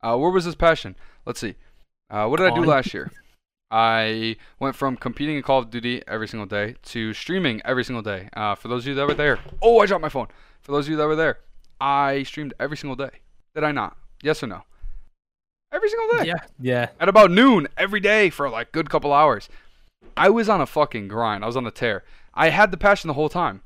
[0.02, 0.96] Uh, where was this passion?
[1.26, 1.56] Let's see.
[2.10, 3.12] Uh, what did I do last year?
[3.70, 8.02] I went from competing in Call of Duty every single day to streaming every single
[8.02, 8.30] day.
[8.34, 10.28] Uh, for those of you that were there, oh, I dropped my phone.
[10.62, 11.40] For those of you that were there,
[11.82, 13.10] I streamed every single day.
[13.54, 13.98] Did I not?
[14.24, 14.64] Yes or no?
[15.72, 16.90] Every single day Yeah, yeah.
[17.00, 19.50] at about noon every day for like good couple hours.
[20.18, 21.44] I was on a fucking grind.
[21.44, 22.04] I was on a tear.
[22.34, 23.62] I had the passion the whole time.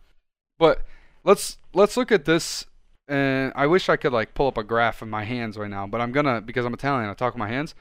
[0.59, 0.83] But
[1.23, 2.65] let's let's look at this
[3.07, 5.87] and I wish I could like pull up a graph in my hands right now,
[5.87, 7.75] but I'm gonna because I'm Italian, I talk with my hands.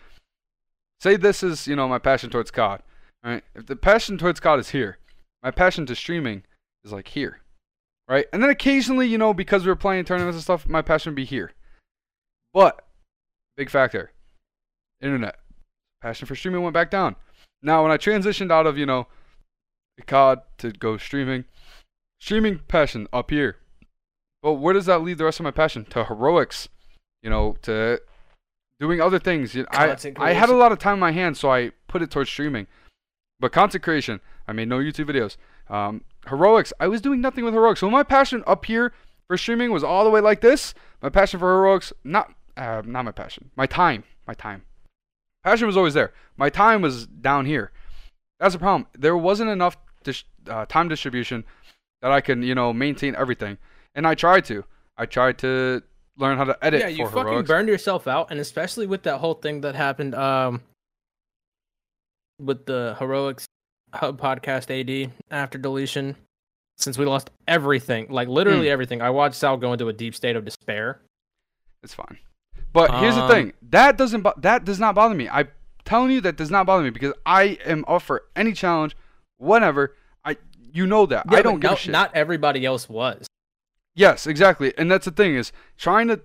[1.01, 2.83] Say this is, you know, my passion towards COD.
[3.23, 3.45] Right?
[3.55, 4.99] If the passion towards COD is here,
[5.43, 6.43] my passion to streaming
[6.85, 7.41] is like here.
[8.09, 8.27] Right?
[8.33, 11.17] And then occasionally, you know, because we were playing tournaments and stuff, my passion would
[11.17, 11.53] be here.
[12.53, 12.85] But
[13.57, 14.11] big factor.
[15.01, 15.37] Internet.
[16.03, 17.15] Passion for streaming went back down.
[17.63, 19.07] Now when I transitioned out of, you know,
[20.07, 21.45] COD to go streaming,
[22.19, 23.57] streaming passion up here.
[24.43, 25.85] But where does that lead the rest of my passion?
[25.91, 26.69] To heroics,
[27.23, 28.01] you know, to
[28.79, 29.55] doing other things.
[29.71, 32.31] I I had a lot of time in my hands, so I put it towards
[32.31, 32.67] streaming.
[33.39, 35.37] But content creation, I made no YouTube videos.
[35.73, 37.81] Um, heroics, I was doing nothing with heroics.
[37.81, 38.93] So my passion up here
[39.29, 40.75] for streaming was all the way like this.
[41.03, 44.63] My passion for heroics, not uh, not my passion, my time, my time.
[45.45, 46.13] Passion was always there.
[46.37, 47.73] My time was down here.
[48.39, 48.87] That's the problem.
[48.99, 51.45] There wasn't enough dis- uh, time distribution
[52.03, 53.59] that I can, you know, maintain everything.
[53.95, 54.65] And I tried to.
[54.97, 55.83] I tried to
[56.17, 57.49] learn how to edit yeah, you fucking heroics.
[57.49, 60.63] burned yourself out, and especially with that whole thing that happened um
[62.39, 63.47] with the heroics
[63.95, 66.17] hub podcast AD after deletion.
[66.79, 68.73] Since we lost everything, like literally Hmm.
[68.73, 71.01] everything, I watched Sal go into a deep state of despair.
[71.83, 72.19] It's fine.
[72.73, 73.53] But here's the Um, thing.
[73.63, 75.29] That doesn't bo- that does not bother me.
[75.29, 75.49] I'm
[75.85, 78.97] telling you that does not bother me because I am up for any challenge,
[79.39, 79.97] whatever.
[80.25, 80.37] I
[80.73, 81.93] you know that Yeah, I don't give no- a shit.
[81.93, 83.27] Not everybody else was.
[83.95, 84.73] Yes, exactly.
[84.79, 86.21] And that's the thing is trying to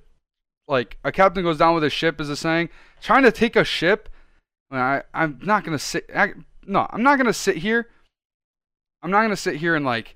[0.67, 2.69] like a captain goes down with a ship is a saying.
[3.01, 4.09] Trying to take a ship.
[4.71, 6.09] I I'm not gonna sit.
[6.15, 6.33] I,
[6.65, 7.89] no, I'm not gonna sit here.
[9.01, 10.15] I'm not gonna sit here and like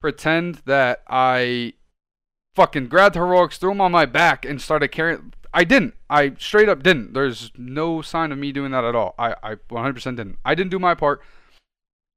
[0.00, 1.74] pretend that I
[2.54, 5.32] fucking grabbed heroics, threw them on my back, and started carrying.
[5.54, 5.94] I didn't.
[6.10, 7.14] I straight up didn't.
[7.14, 9.14] There's no sign of me doing that at all.
[9.18, 10.38] I I 100% didn't.
[10.44, 11.22] I didn't do my part.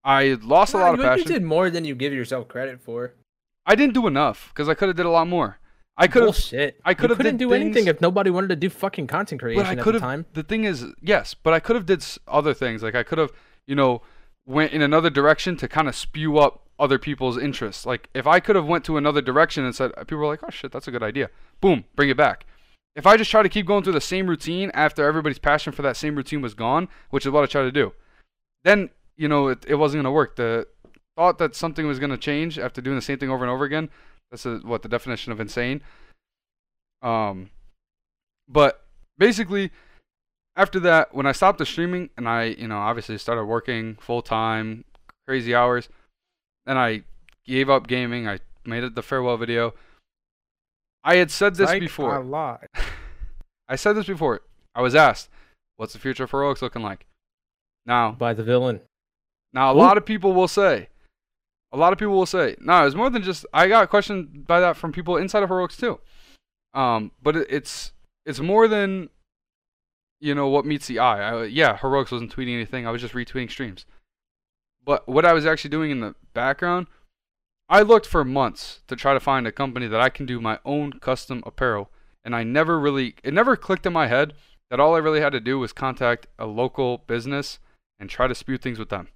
[0.03, 1.27] I lost a lot of passion.
[1.27, 3.13] you did more than you give yourself credit for.
[3.65, 5.59] I didn't do enough because I could have did a lot more.
[5.97, 6.73] I could have.
[6.85, 9.69] I could've couldn't did do anything if nobody wanted to do fucking content creation but
[9.69, 10.09] I at could the have.
[10.09, 10.25] time.
[10.33, 12.83] The thing is, yes, but I could have did other things.
[12.83, 13.31] Like I could have,
[13.65, 14.01] you know,
[14.45, 17.85] went in another direction to kind of spew up other people's interests.
[17.85, 20.43] Like if I could have went to another direction and said, uh, people were like,
[20.43, 21.29] oh shit, that's a good idea.
[21.61, 22.45] Boom, bring it back.
[22.97, 25.83] If I just try to keep going through the same routine after everybody's passion for
[25.83, 27.93] that same routine was gone, which is what I try to do,
[28.63, 30.35] then you know it, it wasn't gonna work.
[30.35, 30.67] The
[31.15, 33.89] thought that something was gonna change after doing the same thing over and over again.
[34.31, 35.81] That's a, what the definition of insane.
[37.03, 37.51] Um,
[38.49, 38.83] but
[39.19, 39.71] basically,
[40.55, 44.23] after that, when I stopped the streaming and I, you know, obviously started working full
[44.23, 44.85] time,
[45.27, 45.87] crazy hours,
[46.65, 47.03] and I
[47.45, 48.27] gave up gaming.
[48.27, 49.75] I made it the farewell video.
[51.03, 52.13] I had said this Psych, before.
[52.13, 52.67] I lied.
[53.69, 54.41] I said this before.
[54.75, 55.29] I was asked,
[55.77, 57.05] "What's the future for heroics looking like?"
[57.85, 58.81] Now, By the villain.
[59.53, 59.77] now a Ooh.
[59.79, 60.89] lot of people will say,
[61.71, 63.45] a lot of people will say, no, it's more than just.
[63.53, 65.99] I got questioned by that from people inside of heroics too.
[66.73, 67.93] Um, but it, it's
[68.25, 69.09] it's more than,
[70.19, 71.29] you know, what meets the eye.
[71.29, 72.85] I, yeah, heroics wasn't tweeting anything.
[72.85, 73.85] I was just retweeting streams.
[74.83, 76.87] But what I was actually doing in the background,
[77.69, 80.59] I looked for months to try to find a company that I can do my
[80.65, 81.91] own custom apparel,
[82.23, 84.33] and I never really, it never clicked in my head
[84.69, 87.59] that all I really had to do was contact a local business
[87.99, 89.07] and try to spew things with them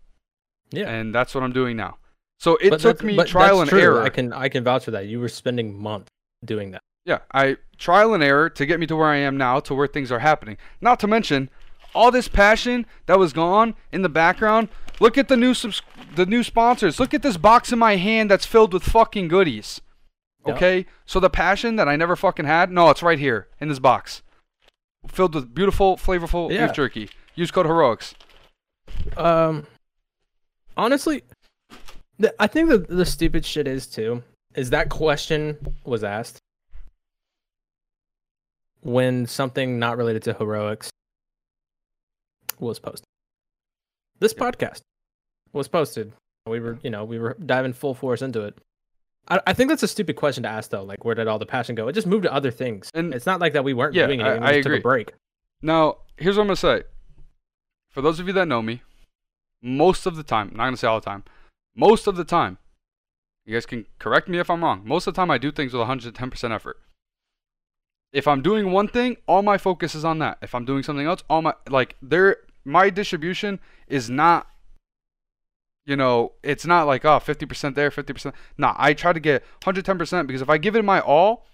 [0.72, 0.90] Yeah.
[0.90, 1.98] and that's what I'm doing now.
[2.40, 3.80] So it But took me trial and true.
[3.82, 4.02] error.
[4.02, 5.06] I can I can vouch for that.
[5.06, 6.08] You were spending months
[6.44, 6.82] doing that.
[7.06, 9.88] yeah, I trial and error to get me to where I am now, to where
[9.88, 10.58] things are happening.
[10.80, 11.50] Not to mention
[11.94, 14.70] all this passion that was gone in the background.
[15.02, 15.82] Look at the new subs-
[16.16, 17.00] the new sponsors.
[17.00, 19.82] Look at this box in my hand that's filled with fucking goodies.
[20.46, 20.56] Yep.
[20.56, 23.80] Okay, so the passion that I never fucking had, no, it's right here in this
[23.80, 24.22] box,
[25.08, 26.68] filled with beautiful, flavorful Yeah.
[26.68, 27.10] beef jerky.
[27.36, 28.14] Use code heroics.
[29.18, 29.66] Um,
[30.78, 31.24] honestly,
[32.20, 34.24] the, I think the the stupid shit is too
[34.56, 36.38] is that question was asked
[38.82, 40.90] when something not related to heroics
[42.60, 43.06] was posted.
[44.20, 44.44] This Yeah.
[44.44, 44.82] podcast
[45.54, 46.14] was posted.
[46.48, 48.58] We were, you know, we were diving full force into it.
[49.28, 50.84] I, I think that's a stupid question to ask though.
[50.84, 51.88] Like, where did all the passion go?
[51.88, 52.90] It just moved to other things.
[52.94, 54.42] And- it's not like that we weren't Yeah, doing I- anything.
[54.44, 54.80] We I just took agree.
[54.80, 55.14] a break.
[55.62, 56.84] Now, here's what I'm gonna say.
[57.90, 58.82] For those of you that know me,
[59.62, 61.24] most of the time, I'm not gonna say all the time,
[61.76, 62.58] most of the time,
[63.46, 64.82] you guys can correct me if I'm wrong.
[64.86, 66.80] Most of the time, I do things with 110% effort.
[68.14, 70.38] If I'm doing one thing, all my focus is on that.
[70.42, 74.48] If I'm doing something else, all my like there, my distribution is not.
[75.86, 78.34] You know, it's not like oh 50% there, 50%.
[78.58, 81.48] Nah, I try to get 110% because if I give it my all,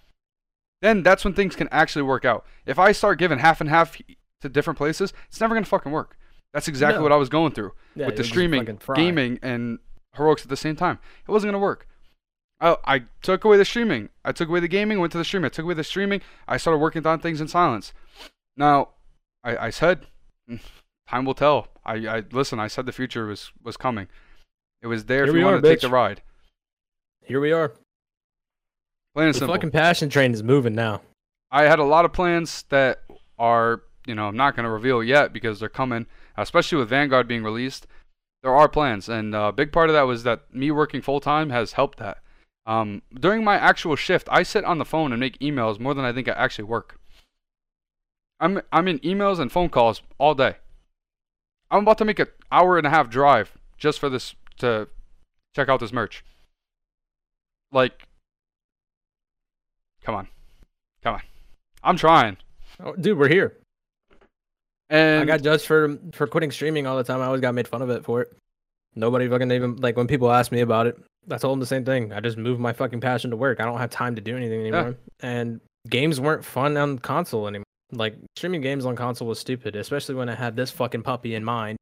[0.82, 2.44] then that's when things can actually work out.
[2.66, 3.96] If I start giving half and half
[4.40, 6.16] to different places, it's never gonna fucking work.
[6.52, 7.02] That's exactly No.
[7.02, 9.78] what I was going through Yeah, with the streaming, gaming, and
[10.14, 10.98] heroics at the same time.
[11.26, 11.86] It wasn't gonna work.
[12.60, 14.08] I, I took away the streaming.
[14.24, 14.98] I took away the gaming.
[15.00, 15.46] Went to the streaming.
[15.46, 16.20] I took away the streaming.
[16.46, 17.92] I started working on things in silence.
[18.56, 18.90] Now,
[19.44, 20.06] I, I said,
[20.50, 20.60] "Mm,
[21.08, 21.68] time will tell.
[21.84, 22.58] I, I listen.
[22.60, 24.08] I said the future was was coming.
[24.82, 26.22] It was there Here if we you are, wanted to take the ride.
[27.24, 27.72] Here we are.
[29.14, 29.54] Plain and The simple.
[29.54, 31.02] fucking passion train is moving now.
[31.50, 33.02] I had a lot of plans that
[33.38, 36.06] are, you know, I'm not going to reveal yet because they're coming,
[36.36, 37.86] especially with Vanguard being released.
[38.42, 41.50] There are plans, and a big part of that was that me working full time
[41.50, 42.18] has helped that.
[42.66, 46.04] Um, during my actual shift, I sit on the phone and make emails more than
[46.04, 47.00] I think I actually work.
[48.38, 50.56] I'm I'm in emails and phone calls all day.
[51.70, 54.88] I'm about to make an hour and a half drive just for this to
[55.54, 56.24] check out this merch.
[57.72, 58.06] Like,
[60.02, 60.28] come on,
[61.02, 61.22] come on,
[61.82, 62.38] I'm trying.
[62.80, 63.56] Oh, dude, we're here.
[64.90, 67.20] And I got judged for for quitting streaming all the time.
[67.20, 68.34] I always got made fun of it for it.
[68.94, 70.98] Nobody fucking even like when people ask me about it.
[71.30, 72.10] I told them the same thing.
[72.10, 73.60] I just moved my fucking passion to work.
[73.60, 74.96] I don't have time to do anything anymore.
[75.20, 77.64] And games weren't fun on console anymore.
[77.90, 81.44] Like streaming games on console was stupid, especially when I had this fucking puppy in
[81.44, 81.78] mind.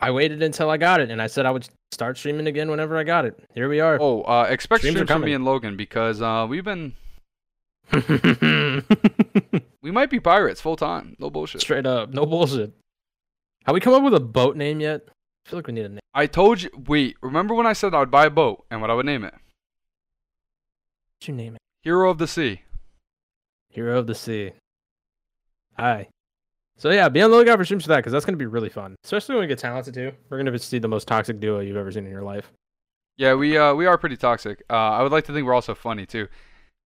[0.00, 2.96] I waited until I got it, and I said I would start streaming again whenever
[2.96, 3.38] I got it.
[3.54, 3.98] Here we are.
[4.00, 6.94] oh, uh, expect Streams streams from me and Logan because uh, we've been
[9.82, 11.14] We might be pirates full time.
[11.18, 11.60] No bullshit.
[11.60, 12.72] Straight up, no bullshit.
[13.66, 15.02] Have we come up with a boat name yet?
[15.46, 16.00] I feel like we need a name.
[16.14, 16.70] I told you.
[16.86, 19.24] Wait, remember when I said I would buy a boat and what I would name
[19.24, 19.34] it?
[19.34, 21.60] What'd you name it?
[21.82, 22.62] Hero of the Sea.
[23.74, 24.52] Hero of the Sea.
[25.78, 26.08] Hi.
[26.76, 28.68] So yeah, be on the lookout for streams for that because that's gonna be really
[28.68, 30.12] fun, especially when we get talented too.
[30.28, 32.50] We're gonna see the most toxic duo you've ever seen in your life.
[33.16, 34.62] Yeah, we uh we are pretty toxic.
[34.70, 36.26] Uh, I would like to think we're also funny too,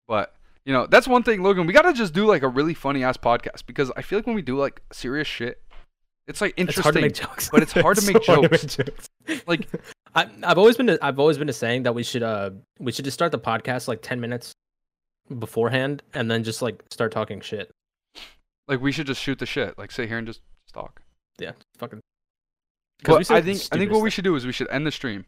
[0.07, 0.35] but
[0.67, 1.67] you know that's one thing, Logan.
[1.67, 4.37] We gotta just do like a really funny ass podcast because I feel like when
[4.37, 5.63] we do like serious shit,
[6.27, 7.03] it's like It's hard to interesting.
[7.03, 8.77] make jokes, but it's hard to so make hard to jokes.
[9.27, 9.43] jokes.
[9.47, 9.69] Like
[10.15, 13.15] I, I've always been I've always been saying that we should uh we should just
[13.15, 14.53] start the podcast like ten minutes
[15.39, 17.71] beforehand and then just like start talking shit.
[18.67, 19.77] like we should just shoot the shit.
[19.79, 21.03] Like sit here and just, just talk.
[21.39, 22.01] Yeah, fucking.
[23.05, 25.27] But I think I think what we should do is we should end the stream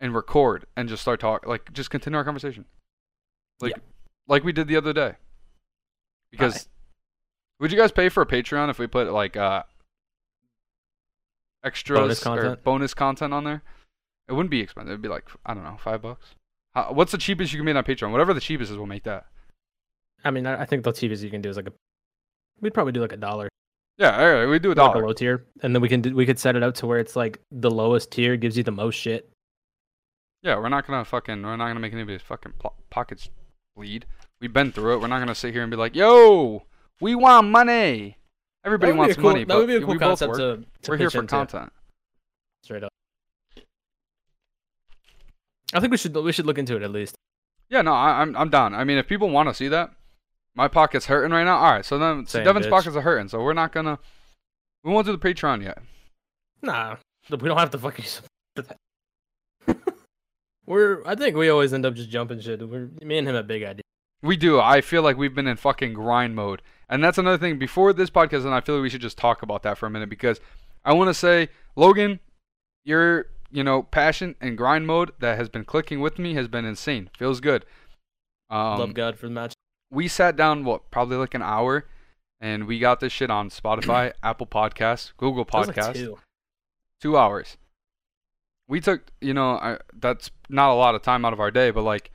[0.00, 2.64] and record and just start talk like just continue our conversation.
[3.60, 3.82] Like Yeah.
[4.28, 5.14] like we did the other day.
[6.30, 6.68] Because
[7.58, 9.62] would you guys pay for a Patreon if we put like uh
[11.64, 13.62] extras Bonus or bonus content on there?
[14.28, 14.90] It wouldn't be expensive.
[14.90, 16.34] It'd be like I don't know, 5 bucks.
[16.76, 18.10] How, what's the cheapest you can make on Patreon?
[18.12, 19.24] Whatever the cheapest is, we'll make that.
[20.22, 21.72] I mean, I, think the cheapest you can do is like a.
[22.60, 23.48] We'd probably do like a dollar,
[23.96, 25.06] Yeah, all right, we do a like a dollar.
[25.06, 27.16] low tier, and then we can do, we could set it up to where it's
[27.16, 29.30] like the lowest tier gives you the most shit.
[30.42, 33.30] Yeah, we're not gonna fucking, we're not gonna make anybody's fucking po- pockets
[33.74, 34.04] bleed.
[34.40, 35.00] We've been through it.
[35.00, 36.64] We're not gonna sit here and be like, "Yo,
[37.00, 38.18] we want money."
[38.64, 40.08] Everybody That would be wants cool, money, That but would be a cool we both
[40.20, 40.38] concept work.
[40.38, 41.72] to, to we're here for into, content.
[42.64, 42.92] Straight up.
[45.72, 47.16] I think we should we should look into it at least.
[47.68, 48.74] Yeah, no, I, I'm I'm down.
[48.74, 49.90] I mean, if people want to see that,
[50.54, 51.58] my pocket's hurting right now.
[51.58, 52.70] All right, so then so Same, Devin's bitch.
[52.70, 53.98] pockets are hurting, so we're not gonna,
[54.84, 55.78] we won't do the Patreon yet.
[56.62, 56.96] Nah,
[57.30, 58.04] we don't have to fucking.
[60.66, 61.06] We're.
[61.06, 62.68] I think we always end up just jumping shit.
[62.68, 63.82] We're me and him have big ideas.
[64.22, 64.60] We do.
[64.60, 66.62] I feel like we've been in fucking grind mode.
[66.88, 67.58] And that's another thing.
[67.58, 69.90] Before this podcast, and I feel like we should just talk about that for a
[69.90, 70.40] minute because
[70.84, 72.20] I want to say, Logan,
[72.84, 76.64] your, you know, passion and grind mode that has been clicking with me has been
[76.64, 77.10] insane.
[77.16, 77.64] Feels good.
[78.50, 79.54] Um, Love God for the match.
[79.90, 81.86] we sat down, what, probably like an hour,
[82.40, 85.94] and we got this shit on Spotify, Apple Podcasts, Google was like Podcasts.
[85.94, 86.18] two.
[87.00, 87.56] two hours.
[88.68, 91.70] We took, you know, I, that's not a lot of time out of our day,
[91.70, 92.10] but like,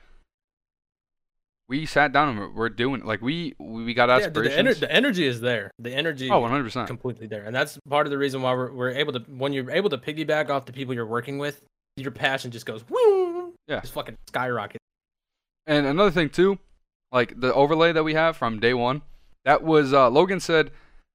[1.72, 4.78] we sat down and we're, we're doing like we we got Yeah, aspirations.
[4.78, 5.70] the, ener- the energy is there.
[5.78, 6.86] The energy oh, 100 percent.
[6.86, 9.20] completely there, and that's part of the reason why we're, we're able to.
[9.20, 11.62] When you're able to piggyback off the people you're working with,
[11.96, 13.54] your passion just goes woo.
[13.68, 13.80] Yeah.
[13.80, 14.80] just fucking skyrocket.
[15.66, 16.58] And another thing too,
[17.10, 19.00] like the overlay that we have from day one,
[19.46, 20.72] that was uh, Logan said,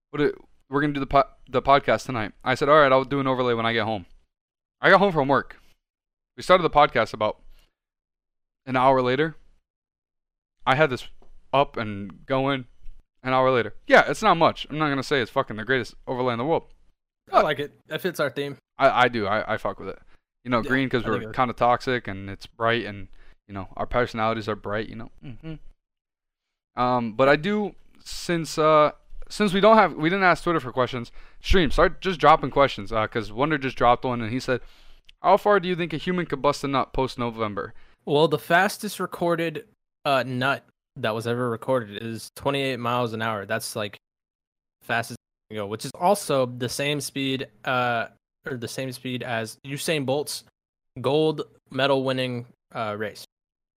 [0.09, 0.35] "What it,
[0.71, 3.27] we're gonna do the po- the podcast tonight." I said, "All right, I'll do an
[3.27, 4.07] overlay when I get home."
[4.81, 5.57] I got home from work.
[6.35, 7.37] We started the podcast about
[8.65, 9.35] an hour later.
[10.67, 11.07] I had this
[11.53, 12.65] up and going
[13.23, 13.73] an hour later.
[13.87, 14.67] Yeah, it's not much.
[14.69, 16.65] I'm not gonna say it's fucking the greatest overlay in the world.
[17.31, 17.73] I like it.
[17.87, 18.57] That fits our theme.
[18.77, 19.25] I, I do.
[19.25, 19.99] I, I fuck with it.
[20.43, 23.07] You know, Yeah, green because we're kind of toxic and it's bright and
[23.47, 24.89] you know our personalities are bright.
[24.89, 25.11] You know.
[25.21, 25.53] hmm
[26.75, 28.91] Um, but I do since uh
[29.29, 31.11] since we don't have we didn't ask Twitter for questions.
[31.41, 32.91] Stream start just dropping questions.
[32.91, 34.61] Uh, because Wonder just dropped one and he said,
[35.21, 37.73] "How far do you think a human could bust a nut post November?"
[38.05, 39.65] Well, the fastest recorded
[40.05, 40.63] uh, nut
[40.97, 43.45] that was ever recorded is 28 miles an hour.
[43.45, 43.97] That's like
[44.81, 45.17] fastest
[45.53, 48.07] go, which is also the same speed, uh,
[48.49, 50.43] or the same speed as Usain Bolt's
[51.01, 53.25] gold medal winning uh, race.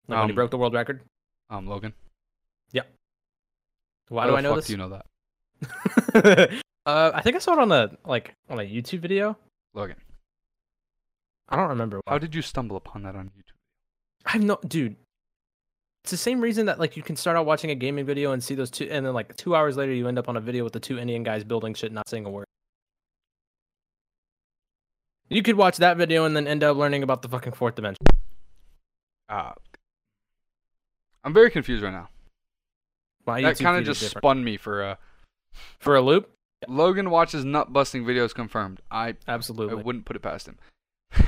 [0.07, 1.01] Like when he Um, broke the world record.
[1.49, 1.93] Um, Logan.
[2.71, 2.83] Yeah.
[4.09, 4.67] Why How do I know this?
[4.67, 5.05] Do you know that,
[6.85, 9.37] uh, I think I saw it on a like on a YouTube video.
[9.73, 9.97] Logan?
[11.49, 12.01] I don't remember.
[12.07, 13.57] How did you stumble upon that on YouTube?
[14.25, 14.95] I have no, dude.
[16.03, 18.43] It's the same reason that like you can start out watching a gaming video and
[18.43, 20.63] see those two, and then like two hours later you end up on a video
[20.63, 22.45] with the two Indian guys building shit, not saying a word.
[25.29, 28.03] You could watch that video and then end up learning about the fucking fourth dimension.
[29.27, 29.51] Uh,
[31.23, 32.09] I'm very confused right now.
[33.25, 34.95] My that kind of just spun me for uh.
[35.79, 36.31] for a loop.
[36.67, 38.81] Logan watches nut busting videos confirmed.
[38.89, 40.57] I absolutely I wouldn't put it past him.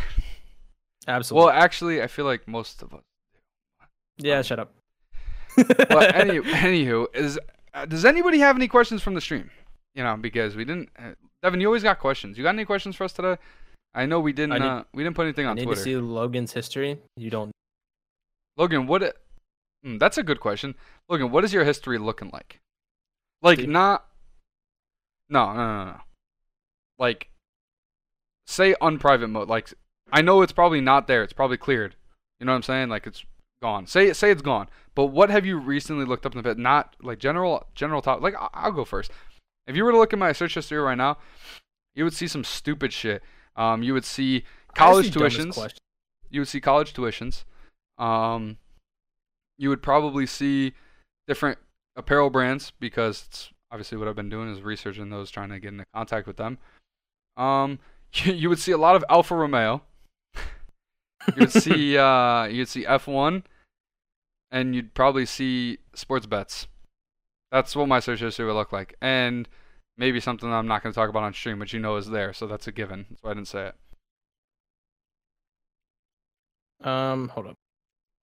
[1.08, 1.46] absolutely.
[1.46, 3.04] Well, actually, I feel like most of us.
[4.22, 4.74] Yeah, um, shut up.
[5.90, 7.38] Well, any, anywho, is
[7.74, 9.50] uh, does anybody have any questions from the stream?
[9.96, 10.90] You know, because we didn't.
[10.98, 11.12] Uh,
[11.44, 12.38] Devin, you always got questions.
[12.38, 13.38] You got any questions for us today?
[13.94, 14.60] I know we didn't.
[14.60, 15.80] Need- uh, we didn't put anything I on need Twitter.
[15.80, 17.00] to see Logan's history.
[17.18, 17.52] You don't.
[18.58, 19.18] Logan, what?
[19.84, 20.76] Hmm, that's a good question.
[21.10, 22.60] Logan, what is your history looking like?
[23.42, 23.70] Like Deep.
[23.70, 24.06] not.
[25.30, 25.98] No, no, no, no.
[27.00, 27.30] Like,
[28.48, 29.48] say unprivate mode.
[29.48, 29.74] Like,
[30.12, 31.24] I know it's probably not there.
[31.24, 31.96] It's probably cleared.
[32.40, 32.90] You know what I'm saying?
[32.90, 33.26] Like, it's
[33.62, 33.88] gone.
[33.88, 34.68] Say say it's gone.
[34.96, 36.58] But what have you recently looked up in the past?
[36.58, 38.22] Not like general general top.
[38.22, 39.12] Like I'll go first.
[39.68, 41.18] If you were to look at my search history right now,
[41.96, 43.22] you would see some stupid shit.
[43.56, 44.44] Um, you would see
[44.76, 45.74] college dumbest tuitions.
[46.30, 47.44] You would see college tuitions.
[47.98, 48.58] Um,
[49.58, 50.74] you would probably see
[51.28, 51.60] different
[51.96, 55.70] apparel brands because it's obviously what I've been doing is researching those, trying to get
[55.70, 56.58] into contact with them.
[57.38, 57.80] Um,
[58.14, 59.84] you, you would see a lot of Alfa Romeo.
[60.36, 63.44] you would see uh, you'd see F1,
[64.52, 66.68] and you'd probably see sports bets.
[67.52, 69.48] That's what my search history would look like, and
[69.98, 72.34] maybe something I'm not going to talk about on stream, but you know is there,
[72.34, 73.06] so that's a given.
[73.10, 73.72] That's why I didn't say
[76.80, 76.88] it.
[76.88, 77.56] Um, hold up.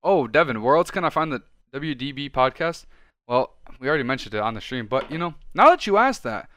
[0.02, 2.84] Oh, Devin, where else can I find the WDB podcast?
[3.26, 6.22] Well, we already mentioned it on the stream, but you know, now that you asked
[6.22, 6.48] that,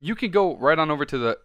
[0.00, 1.38] you can go right on over to the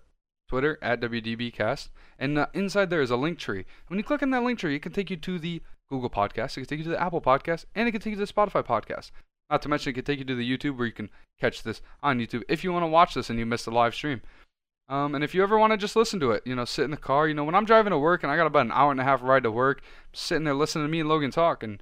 [0.49, 1.89] Twitter at WDBcast,
[2.19, 3.65] and uh, inside there is a link tree.
[3.87, 6.51] When you click on that link tree, it can take you to the Google Podcast,
[6.57, 8.31] it can take you to the Apple Podcast, and it can take you to the
[8.33, 9.11] Spotify Podcast.
[9.49, 11.09] Not to mention, it can take you to the YouTube where you can
[11.39, 13.95] catch this on YouTube if you want to watch this and you missed the live
[13.95, 14.21] stream.
[14.89, 16.91] Um, and if you ever want to just listen to it, you know, sit in
[16.91, 18.91] the car, you know, when I'm driving to work and I got about an hour
[18.91, 19.81] and a half ride to work,
[20.13, 21.81] sitting there listening to me and Logan talk, and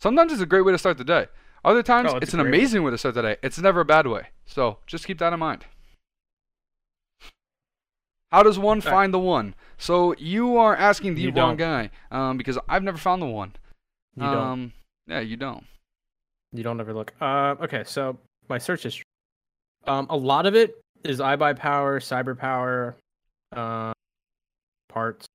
[0.00, 1.26] sometimes it's a great way to start the day.
[1.64, 2.58] Other times, Oh, it's, it's an great way.
[2.58, 3.36] amazing way to start the day.
[3.42, 4.28] It's never a bad way.
[4.46, 5.64] So just keep that in mind.
[8.30, 9.54] How does one find the one?
[9.82, 11.56] So you are asking the You wrong don't.
[11.56, 13.52] guy, um, because I've never found the one.
[14.14, 14.36] You don't.
[14.36, 14.72] um,
[15.08, 15.64] yeah, you don't.
[16.52, 17.12] You don't ever look.
[17.20, 18.16] Uh, okay, so
[18.48, 19.02] my search history.
[19.88, 22.94] Um, a lot of it is iBuy Power, Cyber Power,
[23.56, 23.92] uh,
[24.88, 25.26] parts.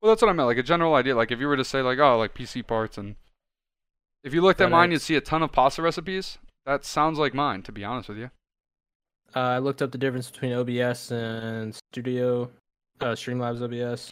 [0.00, 0.46] Well, that's what I meant.
[0.46, 1.14] Like a general idea.
[1.14, 3.16] Like if you were to say like, oh, like PC parts, and
[4.24, 4.92] if you looked at mine, FedEx.
[4.92, 6.38] you'd see a ton of pasta recipes.
[6.64, 8.30] That sounds like mine, to be honest with you.
[9.36, 12.50] Uh, I looked up the difference between OBS and Studio,
[13.00, 14.10] uh, Streamlabs OBS.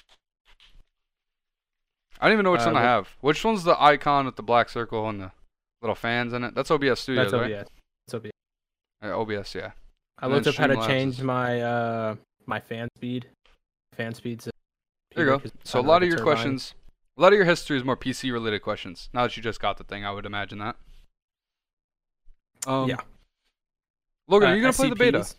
[2.21, 3.09] I don't even know which Uh, one I have.
[3.21, 5.33] Which one's the icon with the black circle and the
[5.83, 6.55] little fans in it?
[6.55, 7.53] That's OBS Studio, That's right?
[7.53, 7.69] OBS.
[8.07, 8.31] That's OBS.
[9.03, 9.73] Uh, OBS, yeah.
[10.19, 13.27] I And looked up how to change my uh my fan speed.
[13.93, 14.49] Fan speeds.
[15.15, 15.43] There you go.
[15.65, 16.75] So a lot of your questions,
[17.19, 19.09] a lot of your history is more PC related questions.
[19.13, 20.77] Now that you just got the thing, I would imagine that.
[22.67, 22.97] Um, Yeah.
[24.29, 25.19] Logan, Uh, are you gonna play the beta?
[25.19, 25.35] SCPs.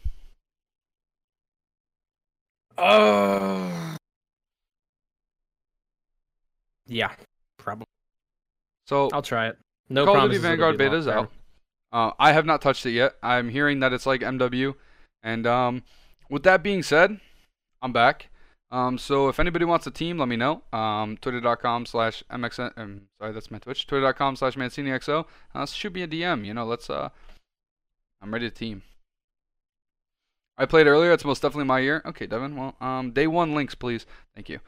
[2.78, 3.98] Uh,
[6.86, 7.12] yeah,
[7.58, 7.86] probably.
[8.86, 9.58] So I'll try it.
[9.90, 11.32] No Call of Duty Vanguard be beta is out.
[11.92, 13.16] Uh, I have not touched it yet.
[13.24, 14.76] I'm hearing that it's like MW,
[15.24, 15.84] and um,
[16.30, 17.20] with that being said,
[17.82, 18.30] I'm back.
[18.70, 20.62] Um, so if anybody wants a team, let me know.
[20.74, 22.74] Um, Twitter.com slash MXN.
[22.76, 23.88] Um, sorry, that's my Twitch.
[23.88, 25.26] Twitter.com slash ManciniXO.
[25.56, 26.46] Uh, shoot me a DM.
[26.46, 26.90] You know, let's.
[26.90, 27.10] Uh,
[28.22, 28.84] I'm ready to team.
[30.58, 31.12] I played earlier.
[31.12, 32.02] It's most definitely my year.
[32.06, 32.56] Okay, Devin.
[32.56, 34.06] Well, um, day one links, please.
[34.36, 34.60] Thank you.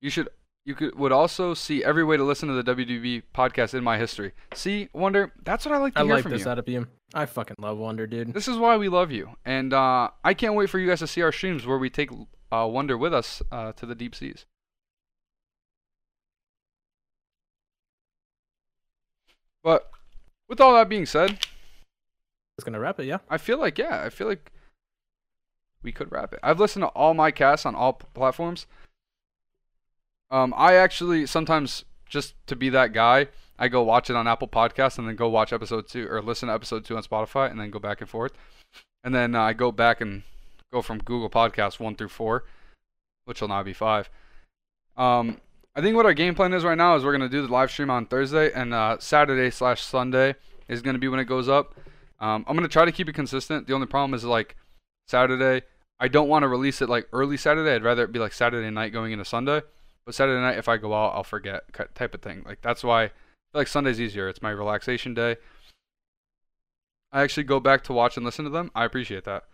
[0.00, 0.28] you should.
[0.64, 3.98] You could would also see every way to listen to the WDB podcast in my
[3.98, 4.32] history.
[4.54, 6.50] See, Wonder, that's what I like to I hear like from this you.
[6.50, 6.86] out of you.
[7.12, 8.32] I fucking love Wonder, dude.
[8.32, 11.08] This is why we love you, and uh, I can't wait for you guys to
[11.08, 12.10] see our streams where we take
[12.52, 14.46] uh, Wonder with us uh, to the deep seas.
[19.64, 19.90] But
[20.52, 21.38] with all that being said,
[22.58, 23.20] It's gonna wrap it, yeah.
[23.30, 24.52] I feel like yeah, I feel like
[25.82, 26.40] we could wrap it.
[26.42, 28.66] I've listened to all my casts on all p- platforms.
[30.30, 33.28] Um, I actually sometimes just to be that guy,
[33.58, 36.48] I go watch it on Apple Podcasts and then go watch episode two or listen
[36.48, 38.32] to episode two on Spotify and then go back and forth,
[39.02, 40.22] and then uh, I go back and
[40.70, 42.44] go from Google Podcasts one through four,
[43.24, 44.10] which will now be five.
[44.98, 45.40] Um,
[45.74, 47.70] I think what our game plan is right now is we're gonna do the live
[47.70, 50.34] stream on Thursday and uh, Saturday slash Sunday
[50.68, 51.74] is gonna be when it goes up.
[52.20, 53.66] Um, I'm gonna try to keep it consistent.
[53.66, 54.56] The only problem is like
[55.08, 55.64] Saturday.
[55.98, 57.74] I don't want to release it like early Saturday.
[57.74, 59.62] I'd rather it be like Saturday night going into Sunday.
[60.04, 61.62] But Saturday night, if I go out, I'll forget
[61.94, 62.42] type of thing.
[62.44, 63.14] Like that's why I feel
[63.54, 64.28] like Sunday's easier.
[64.28, 65.36] It's my relaxation day.
[67.12, 68.70] I actually go back to watch and listen to them.
[68.74, 69.44] I appreciate that.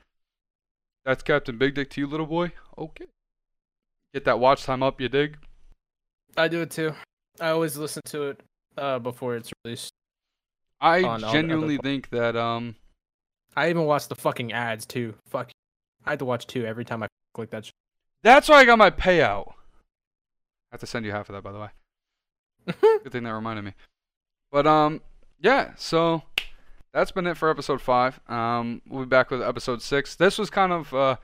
[1.04, 2.52] That's Captain Big Dick to you, little boy.
[2.76, 3.06] Okay.
[4.14, 5.38] Get that watch time up, you dig?
[6.36, 6.94] I do it too.
[7.40, 8.40] I always listen to it
[8.76, 9.92] uh before it's released.
[10.80, 12.76] I On all the other genuinely think that um
[13.56, 15.14] I even watched the fucking ads too.
[15.26, 15.50] Fuck.
[16.04, 17.66] I had to watch two every time I click that.
[17.66, 17.70] Sh-
[18.22, 19.48] that's why I got my payout.
[19.50, 21.68] I have to send you half of that, by the way.
[23.02, 23.74] Good thing that reminded me.
[24.52, 25.00] But um,
[25.40, 25.72] yeah.
[25.76, 26.22] So
[26.92, 28.20] that's been it for episode five.
[28.28, 30.14] Um, we'll be back with episode six.
[30.14, 31.16] This was kind of uh,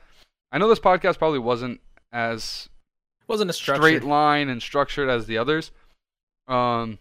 [0.50, 1.80] I know this podcast probably wasn't
[2.12, 2.68] as
[3.26, 5.70] Wasn't a straight line and structured as the others.
[6.46, 6.98] Um,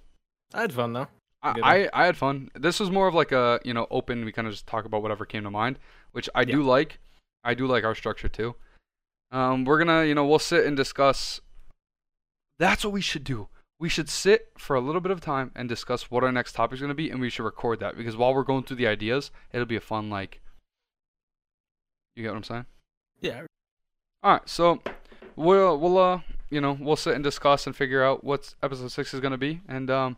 [0.54, 1.08] I had fun though.
[1.42, 2.50] I, I I had fun.
[2.56, 4.24] This was more of like a you know open.
[4.24, 5.80] We kind of just talk about whatever came to mind,
[6.14, 7.00] which I do like.
[7.44, 8.56] I do like our structure too.
[9.32, 11.42] Um, we're gonna you know we'll sit and discuss
[12.60, 13.50] That's what we should do.
[13.80, 16.76] We should sit for a little bit of time and discuss what our next topic
[16.76, 18.88] is going to be, and we should record that because while we're going through the
[18.88, 20.40] ideas, it'll be a fun like.
[22.16, 22.66] You get what I'm saying?
[23.20, 23.42] Yeah.
[24.22, 24.82] All right, so
[25.36, 29.14] we'll we'll uh you know we'll sit and discuss and figure out what episode six
[29.14, 30.18] is gonna be, and um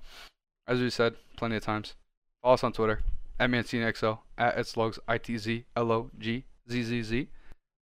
[0.68, 1.96] as we said plenty of times,
[2.42, 3.02] follow us on Twitter
[3.40, 7.28] at ManciniXO at itslogs i t z l o g z z z.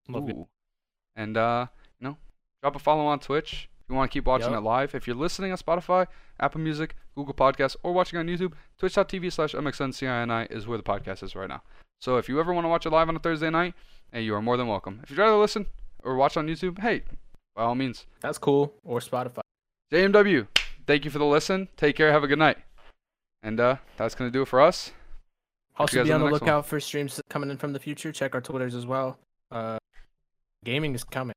[0.09, 0.37] Love it.
[1.15, 1.67] And uh
[1.99, 2.17] you know
[2.61, 4.61] drop a follow on Twitch if you want to keep watching Yup.
[4.61, 4.95] it live.
[4.95, 6.07] If you're listening on Spotify,
[6.39, 11.21] Apple Music, Google Podcasts, or watching on YouTube, twitch.tv slash mxncini is where the podcast
[11.21, 11.61] is right now.
[11.99, 13.73] So if you ever want to watch it live on a Thursday night,
[14.11, 14.99] hey, you are more than welcome.
[15.03, 15.65] If you'd rather listen
[16.03, 17.03] or watch on YouTube, hey,
[17.55, 18.05] by all means.
[18.21, 18.73] That's cool.
[18.83, 19.41] Or Spotify.
[19.91, 20.47] JMW,
[20.87, 21.67] thank you for the listen.
[21.77, 22.11] Take care.
[22.11, 22.57] Have a good night.
[23.41, 24.91] And uh, that's going to do it for us.
[25.77, 26.47] Also, be on on the the next one.
[26.47, 28.11] lookout for streams coming in from the future.
[28.11, 29.17] Check our Twitters as well.
[29.51, 29.77] Uh,
[30.63, 31.33] gaming is coming.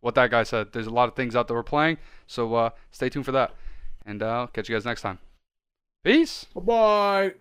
[0.00, 0.72] What that guy said.
[0.72, 1.98] There's a lot of things out there we're playing.
[2.26, 3.54] So uh, stay tuned for that.
[4.06, 5.18] And uh, I'll catch you guys next time.
[6.04, 6.46] Peace.
[6.54, 7.34] Bye bye.